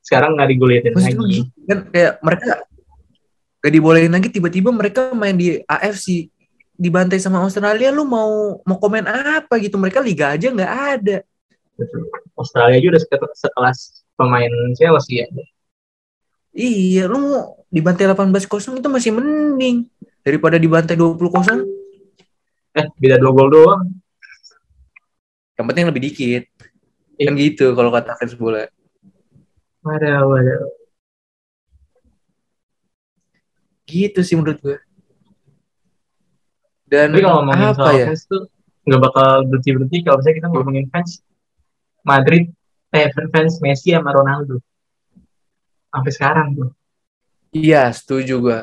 Sekarang 0.00 0.38
nggak 0.38 0.48
digulitin 0.48 0.92
lagi. 0.96 1.44
kan 1.68 1.78
kayak 1.92 2.12
mereka 2.24 2.64
gak 3.60 3.72
dibolehin 3.72 4.12
lagi 4.12 4.32
tiba-tiba 4.32 4.72
mereka 4.72 5.12
main 5.12 5.36
di 5.36 5.60
AFC 5.64 6.32
dibantai 6.80 7.20
sama 7.20 7.44
Australia 7.44 7.92
lu 7.92 8.08
mau 8.08 8.56
mau 8.64 8.76
komen 8.80 9.04
apa 9.04 9.60
gitu? 9.60 9.76
Mereka 9.76 10.00
liga 10.00 10.32
aja 10.32 10.48
nggak 10.48 10.72
ada. 10.96 11.16
Australia 12.36 12.80
juga 12.80 13.00
udah 13.04 13.36
sekelas 13.36 13.78
pemain 14.16 14.52
Chelsea 14.76 15.20
ya. 15.20 15.26
Iya 16.56 17.04
lu 17.04 17.16
mau 17.20 17.36
dibantai 17.68 18.08
18 18.08 18.32
kosong 18.48 18.80
itu 18.80 18.88
masih 18.88 19.12
mending. 19.12 19.84
Daripada 20.24 20.56
dibantai 20.56 20.96
20 20.96 21.20
kosong. 21.20 21.60
Eh 22.72 22.86
beda 22.96 23.20
dua 23.20 23.32
gol 23.36 23.48
doang. 23.52 23.84
Yang 25.60 25.66
penting 25.68 25.84
lebih 25.92 26.02
dikit. 26.08 26.44
Kan 27.20 27.36
gitu 27.36 27.76
kalau 27.76 27.92
kata 27.92 28.16
fans 28.16 28.32
bola 28.32 28.64
waduh 29.84 30.28
waduh 30.28 30.60
gitu 33.90 34.22
sih 34.22 34.38
menurut 34.38 34.62
gue 34.62 34.78
dan 36.90 37.14
Tapi 37.14 37.22
kalau 37.22 37.46
ngomongin 37.46 37.70
apa 37.70 37.78
soal 37.78 37.94
ya? 37.94 38.06
fans 38.10 38.22
tuh 38.26 38.42
nggak 38.82 39.00
bakal 39.06 39.28
berhenti 39.46 39.70
berhenti 39.70 39.98
kalau 40.02 40.16
misalnya 40.18 40.36
kita 40.42 40.48
ngomongin 40.50 40.86
fans 40.90 41.10
Madrid 42.02 42.50
eh 42.90 43.08
fans 43.14 43.62
Messi 43.62 43.94
sama 43.94 44.10
Ronaldo. 44.10 44.58
Sampai 45.94 46.10
sekarang 46.10 46.48
tuh. 46.58 46.70
Iya 47.54 47.94
setuju 47.94 48.34
gue 48.42 48.58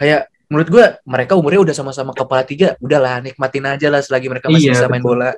kayak 0.00 0.32
menurut 0.48 0.68
gue 0.72 0.84
mereka 1.04 1.36
umurnya 1.36 1.60
udah 1.60 1.74
sama-sama 1.76 2.16
kepala 2.16 2.46
tiga 2.46 2.78
udahlah 2.80 3.20
nikmatin 3.20 3.68
aja 3.68 3.92
lah 3.92 4.00
selagi 4.00 4.32
mereka 4.32 4.48
masih 4.48 4.72
iya, 4.72 4.74
bisa 4.80 4.88
main 4.88 5.04
bola. 5.04 5.36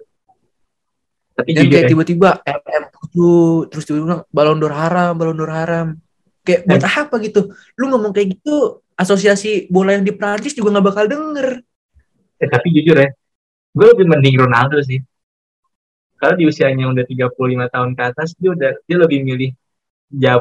Tapi 1.34 1.50
dan 1.56 1.66
kayak 1.66 1.84
ya. 1.86 1.90
tiba-tiba 1.90 2.30
MM 2.46 2.84
tuh 3.10 3.66
terus 3.66 3.82
tiba-tiba 3.90 4.22
balon 4.30 4.62
d'Or 4.62 4.74
haram 4.74 5.18
balon 5.18 5.34
d'Or 5.34 5.50
haram 5.50 5.98
Kayak 6.50 6.60
buat 6.66 6.82
eh. 6.82 6.94
apa 6.98 7.14
gitu? 7.22 7.40
Lu 7.78 7.84
ngomong 7.94 8.10
kayak 8.10 8.34
gitu, 8.34 8.82
asosiasi 8.98 9.70
bola 9.70 9.94
yang 9.94 10.02
di 10.02 10.10
Prancis 10.10 10.50
juga 10.50 10.74
nggak 10.74 10.86
bakal 10.90 11.04
denger. 11.06 11.62
Eh, 12.42 12.48
tapi 12.50 12.74
jujur 12.74 12.98
ya, 12.98 13.08
gue 13.70 13.86
lebih 13.94 14.06
mending 14.10 14.42
Ronaldo 14.42 14.82
sih. 14.82 14.98
Karena 16.18 16.34
di 16.34 16.44
usianya 16.50 16.90
udah 16.90 17.06
35 17.06 17.70
tahun 17.70 17.90
ke 17.94 18.02
atas, 18.02 18.34
dia 18.34 18.50
udah 18.50 18.70
dia 18.82 18.96
lebih 18.98 19.22
milih 19.22 19.50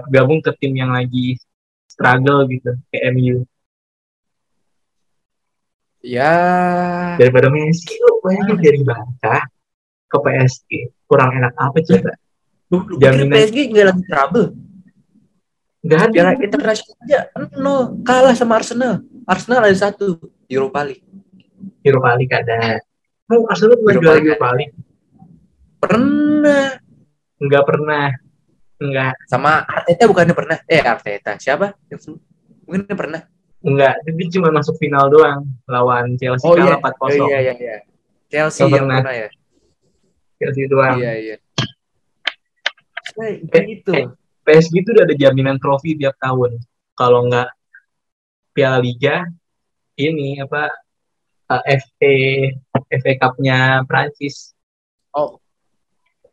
gabung 0.10 0.42
ke 0.42 0.50
tim 0.58 0.74
yang 0.74 0.90
lagi 0.90 1.38
struggle 1.86 2.50
gitu, 2.50 2.74
kayak 2.90 3.14
MU. 3.14 3.46
Ya. 6.02 6.34
Daripada 7.22 7.54
Messi, 7.54 7.94
lu 8.02 8.18
bayangin 8.26 8.58
ah. 8.58 8.60
dari 8.66 8.82
Barca 8.82 9.36
ke 10.10 10.18
PSG, 10.18 10.70
kurang 11.06 11.38
enak 11.38 11.54
apa 11.54 11.78
coba? 11.86 12.12
Jaminan 12.98 13.36
PSG 13.36 13.58
nggak 13.70 13.86
lagi 13.94 14.04
trouble. 14.10 14.48
Gak 15.80 16.12
ada. 16.12 16.12
Secara 16.12 16.32
internasional 16.44 16.98
aja 17.08 17.20
nol 17.56 18.04
kalah 18.04 18.36
sama 18.36 18.60
Arsenal. 18.60 19.00
Arsenal 19.24 19.64
ada 19.64 19.78
satu 19.78 20.20
Europa 20.52 20.84
League. 20.84 21.06
Europa 21.88 22.10
League 22.20 22.36
ada. 22.36 22.84
Oh, 23.32 23.48
Arsenal 23.48 23.80
pernah 23.80 23.96
juara 23.96 24.20
Europa 24.20 24.50
League? 24.60 24.76
Pernah. 25.80 26.68
Enggak 27.40 27.64
pernah. 27.64 28.06
Enggak. 28.80 29.14
Sama 29.32 29.64
Arteta 29.64 30.04
bukannya 30.12 30.36
pernah? 30.36 30.58
Eh 30.68 30.84
Arteta 30.84 31.40
siapa? 31.40 31.72
Mungkin 32.68 32.96
pernah. 33.00 33.24
Enggak, 33.60 33.96
tapi 34.08 34.24
cuma 34.32 34.56
masuk 34.56 34.80
final 34.80 35.12
doang 35.12 35.44
lawan 35.68 36.16
Chelsea 36.16 36.48
oh, 36.48 36.56
kalah 36.56 36.80
iya. 36.80 36.96
4-0. 36.96 37.04
Oh, 37.04 37.10
iya 37.12 37.40
iya 37.40 37.54
iya. 37.60 37.76
Chelsea 38.32 38.68
yang 38.72 38.88
pernah. 38.88 39.00
pernah 39.04 39.16
ya. 39.16 39.30
Chelsea 40.40 40.64
doang. 40.68 40.96
Iya 41.00 41.14
iya. 41.20 41.36
Kayak 43.52 43.66
gitu. 43.68 43.92
Eh, 43.96 44.08
PSG 44.50 44.82
itu 44.82 44.90
udah 44.98 45.06
ada 45.06 45.14
jaminan 45.14 45.62
trofi 45.62 45.94
tiap 45.94 46.18
tahun. 46.18 46.58
Kalau 46.98 47.30
nggak 47.30 47.50
Piala 48.50 48.82
Liga, 48.82 49.30
ini 49.94 50.42
apa 50.42 50.74
uh, 51.54 51.64
FA 51.70 52.16
FA 52.90 53.12
Cup-nya 53.22 53.86
Prancis. 53.86 54.58
Oh, 55.14 55.38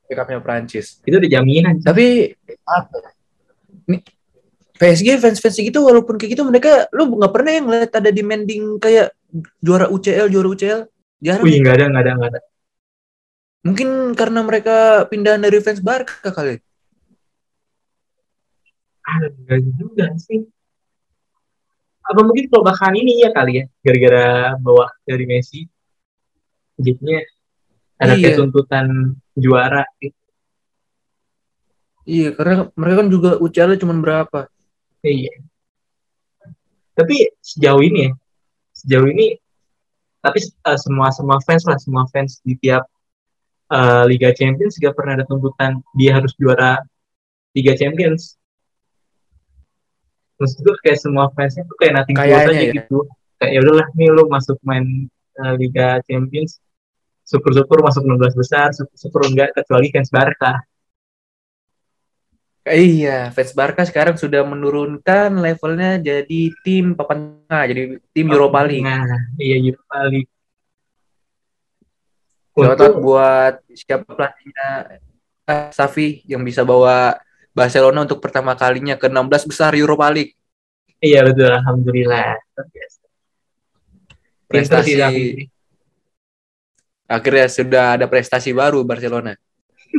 FA 0.09 0.25
Cup-nya 0.25 0.41
Prancis. 0.41 1.05
Itu 1.05 1.21
udah 1.21 1.29
jaminan. 1.29 1.77
Tapi 1.85 2.33
apa? 2.65 3.13
Nih, 3.85 4.01
PSG 4.81 5.21
fans-fans 5.21 5.61
gitu 5.61 5.85
walaupun 5.85 6.17
kayak 6.17 6.41
gitu 6.41 6.43
mereka 6.49 6.89
lu 6.97 7.13
nggak 7.21 7.33
pernah 7.37 7.53
yang 7.53 7.65
ngeliat 7.69 7.93
ada 7.93 8.09
demanding 8.09 8.81
kayak 8.81 9.13
juara 9.61 9.93
UCL 9.93 10.33
juara 10.33 10.49
UCL 10.49 10.81
jarang. 11.21 11.45
Wih 11.45 11.61
nggak 11.61 11.85
ada 11.85 11.85
nggak 11.93 12.03
ada 12.03 12.13
nggak 12.17 12.31
ada. 12.33 12.41
Mungkin 13.61 13.89
karena 14.17 14.41
mereka 14.41 15.05
pindahan 15.13 15.45
dari 15.45 15.61
fans 15.61 15.85
Barca 15.85 16.33
kali 16.33 16.65
ada 19.07 19.31
enggak 19.31 19.61
juga 19.79 20.07
sih 20.19 20.43
apa 22.07 22.21
mungkin 22.23 22.47
kalau 22.51 22.63
bahkan 22.67 22.95
ini 22.95 23.23
ya 23.23 23.31
kali 23.35 23.63
ya 23.63 23.65
gara-gara 23.83 24.55
bawa 24.59 24.91
dari 25.07 25.27
Messi 25.27 25.67
jadinya 26.79 27.19
ada 27.97 28.15
iya. 28.15 28.37
tuntutan 28.37 29.17
juara 29.33 29.85
gitu. 29.99 30.17
Iya, 32.07 32.39
karena 32.39 32.71
mereka 32.79 32.97
kan 33.03 33.09
juga 33.11 33.31
ucapannya 33.43 33.83
cuma 33.83 33.95
berapa? 33.99 34.41
Iya. 35.03 35.43
Tapi 36.95 37.17
sejauh 37.43 37.83
ini 37.83 38.09
ya, 38.09 38.13
sejauh 38.73 39.09
ini 39.11 39.37
tapi 40.23 40.43
uh, 40.43 40.79
semua 40.79 41.11
semua 41.11 41.39
fans 41.43 41.67
lah, 41.67 41.79
semua 41.79 42.05
fans 42.11 42.39
di 42.47 42.55
tiap 42.59 42.87
uh, 43.71 44.07
Liga 44.07 44.31
Champions 44.35 44.79
juga 44.79 44.95
pernah 44.95 45.19
ada 45.19 45.27
tuntutan 45.27 45.83
dia 45.95 46.19
harus 46.19 46.35
juara 46.39 46.83
Liga 47.55 47.75
Champions 47.75 48.39
maksud 50.37 50.59
gue 50.61 50.75
kayak 50.85 50.99
semua 51.01 51.33
fansnya 51.33 51.65
tuh 51.65 51.77
kayak 51.81 51.93
nanti 52.03 52.13
aja 52.13 52.53
ya. 52.53 52.73
gitu 52.77 53.09
kayak 53.41 53.53
ya 53.57 53.59
udahlah 53.65 53.89
nih 53.97 54.09
lu 54.13 54.25
masuk 54.29 54.57
main 54.65 55.09
uh, 55.41 55.55
Liga 55.57 56.01
Champions 56.05 56.61
syukur-syukur 57.27 57.81
masuk 57.83 58.05
16 58.05 58.37
besar 58.37 58.69
syukur-syukur 58.77 59.21
enggak 59.29 59.51
kecuali 59.57 59.89
fans 59.93 60.13
Barca 60.13 60.63
Iya, 62.67 63.31
fans 63.31 63.55
Barca 63.55 63.87
sekarang 63.87 64.19
sudah 64.19 64.43
menurunkan 64.43 65.39
levelnya 65.39 66.03
jadi 66.03 66.51
tim 66.67 66.99
papan 66.99 67.39
tengah, 67.47 67.63
jadi 67.71 67.83
tim 68.11 68.27
Europa 68.27 68.67
League. 68.67 68.83
Nah, 68.83 69.07
iya 69.39 69.63
Europa 69.63 69.99
League. 70.11 70.31
Out 72.59 72.99
buat 72.99 73.63
siapa 73.71 74.11
pelatihnya 74.11 74.69
eh, 75.47 75.71
Safi 75.71 76.27
yang 76.27 76.43
bisa 76.43 76.67
bawa 76.67 77.15
Barcelona 77.57 78.05
untuk 78.05 78.21
pertama 78.21 78.53
kalinya 78.53 79.01
ke 79.01 79.09
16 79.09 79.49
besar 79.49 79.73
Europa 79.73 80.13
League. 80.13 80.37
Iya 81.01 81.25
betul, 81.25 81.49
alhamdulillah. 81.49 82.37
Prestasi. 84.45 84.93
Akhirnya 87.09 87.47
sudah 87.49 87.87
ada 87.97 88.07
prestasi 88.11 88.53
baru 88.53 88.85
Barcelona. 88.85 89.33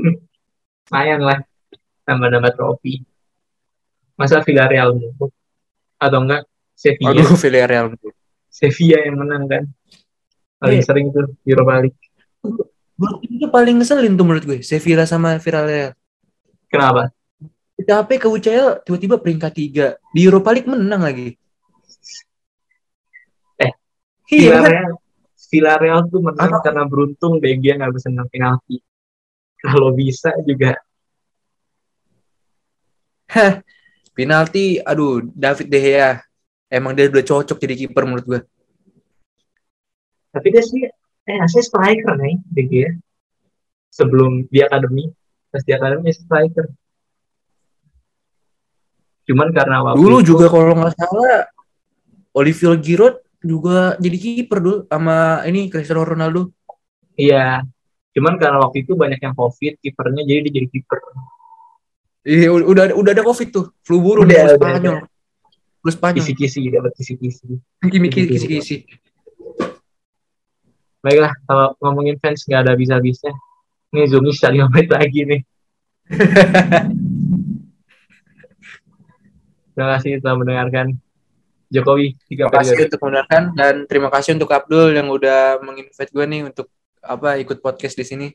Lumayan 0.88 1.22
lah, 1.26 1.39
tambah-nambah 2.06 2.54
trofi. 2.54 3.02
Masa 4.13 4.46
Villarreal 4.46 4.93
mulu? 4.93 5.34
Atau 5.98 6.20
enggak 6.22 6.46
Sevilla? 6.78 7.10
Aduh, 7.12 7.34
Villarreal 7.41 7.86
mulu. 7.98 8.13
Sevilla 8.54 9.02
yang 9.02 9.17
menang 9.17 9.43
kan. 9.50 9.63
Paling 10.62 10.82
Iya. 10.82 10.86
sering 10.86 11.10
tuh 11.10 11.26
Europa 11.41 11.74
League. 11.82 12.02
Grup 12.98 13.22
itu 13.26 13.46
paling 13.50 13.78
ngeselin 13.82 14.13
tuh 14.17 14.26
menurut 14.26 14.46
gue, 14.46 14.60
Sevilla 14.65 15.06
sama 15.10 15.38
Villarreal. 15.41 15.93
Kenapa? 16.70 17.13
Capek 17.78 18.26
ke 18.26 18.28
UCL 18.28 18.82
tiba-tiba 18.82 19.22
peringkat 19.22 19.54
tiga 19.54 19.88
di 20.10 20.26
Europa 20.26 20.50
League 20.50 20.66
menang 20.66 21.06
lagi. 21.06 21.38
Eh, 23.62 23.72
iya? 24.34 24.58
Villarreal, 24.58 24.94
Villarreal 25.48 26.00
tuh 26.10 26.22
menang 26.26 26.52
Apa? 26.58 26.66
karena 26.66 26.84
beruntung 26.90 27.38
Gea 27.38 27.78
nggak 27.78 27.94
bisa 27.94 28.10
menang 28.10 28.30
penalti. 28.34 28.82
Kalau 29.62 29.94
bisa 29.94 30.34
juga 30.42 30.78
Penalti, 34.18 34.82
aduh 34.82 35.22
David 35.36 35.68
De 35.70 35.80
Gea 35.84 36.18
emang 36.72 36.96
dia 36.98 37.06
udah 37.12 37.22
cocok 37.22 37.58
jadi 37.60 37.76
kiper 37.86 38.04
menurut 38.08 38.26
gue. 38.26 38.42
tapi 40.28 40.54
dia 40.54 40.62
sih 40.62 40.86
eh 41.26 41.38
saya 41.50 41.63
striker 41.66 42.13
nih 42.18 42.36
De 42.50 42.63
Gea. 42.66 42.92
Sebelum 43.94 44.46
di 44.50 44.62
akademi, 44.62 45.10
pas 45.50 45.63
di 45.66 45.72
akademi 45.74 46.13
striker. 46.13 46.70
Cuman 49.28 49.52
karena 49.52 49.84
waktu 49.84 50.00
Dulu 50.00 50.18
itu- 50.24 50.28
juga 50.32 50.46
kalau 50.48 50.74
nggak 50.74 50.94
salah 50.96 51.46
Olivier 52.32 52.80
Giroud 52.80 53.16
juga 53.44 54.00
jadi 54.00 54.18
kiper 54.18 54.60
dulu 54.63 54.78
sama 54.88 55.44
ini 55.44 55.68
Cristiano 55.68 56.08
Ronaldo. 56.08 56.50
Iya. 57.20 57.62
Cuman 58.16 58.40
karena 58.42 58.58
waktu 58.63 58.82
itu 58.88 58.98
banyak 58.98 59.20
yang 59.22 59.36
covid, 59.38 59.78
kipernya 59.78 60.24
jadi 60.26 60.40
dia 60.48 60.54
jadi 60.58 60.68
kiper. 60.72 61.00
Iya 62.28 62.50
udah 62.52 62.92
udah 62.98 63.12
ada 63.13 63.24
covid 63.24 63.48
tuh, 63.54 63.66
flu 63.86 64.02
burung 64.04 64.28
Udah, 64.28 64.58
udah 64.58 64.58
Spanyol. 64.60 64.98
Flu 65.80 65.90
Spanyol. 65.94 66.18
Kisi-kisi 66.20 66.60
dapat 66.68 66.92
kisi-kisi. 66.98 67.46
Kisi-kisi. 67.84 68.28
Kisi-kisi. 68.28 68.76
Baiklah, 71.00 71.32
kalau 71.46 71.78
ngomongin 71.80 72.18
fans 72.20 72.44
nggak 72.44 72.68
ada 72.68 72.74
bisa-bisa. 72.76 73.30
Nih 73.96 74.10
Zumi 74.12 74.34
bisa 74.36 74.52
5 74.52 74.68
menit 74.68 74.90
lagi 74.92 75.20
nih. 75.24 75.42
Terima 79.78 79.94
kasih 79.94 80.18
telah 80.26 80.36
mendengarkan 80.42 80.88
Jokowi 81.70 82.18
tiga 82.26 82.50
Terima 82.50 82.66
kasih 82.66 82.74
periode. 82.74 82.88
untuk 82.90 83.02
mendengarkan 83.06 83.44
dan 83.54 83.76
terima 83.86 84.10
kasih 84.10 84.32
untuk 84.34 84.50
Abdul 84.50 84.90
yang 84.98 85.06
udah 85.13 85.62
menginvite 85.62 86.10
gue 86.10 86.26
nih 86.26 86.42
untuk 86.50 86.66
apa 86.98 87.38
ikut 87.38 87.62
podcast 87.62 87.94
di 87.94 88.02
sini 88.02 88.28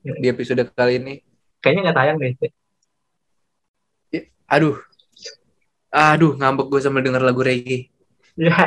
di 0.00 0.26
episode 0.32 0.64
kali 0.72 0.96
ini. 0.96 1.20
Kayaknya 1.60 1.92
nggak 1.92 1.98
tayang 2.00 2.16
deh. 2.16 2.32
Aduh. 4.48 4.80
Aduh, 5.92 6.40
ngambek 6.40 6.72
gue 6.72 6.80
sambil 6.80 7.04
denger 7.04 7.20
lagu 7.20 7.44
reggae. 7.44 7.92
Ya, 8.40 8.64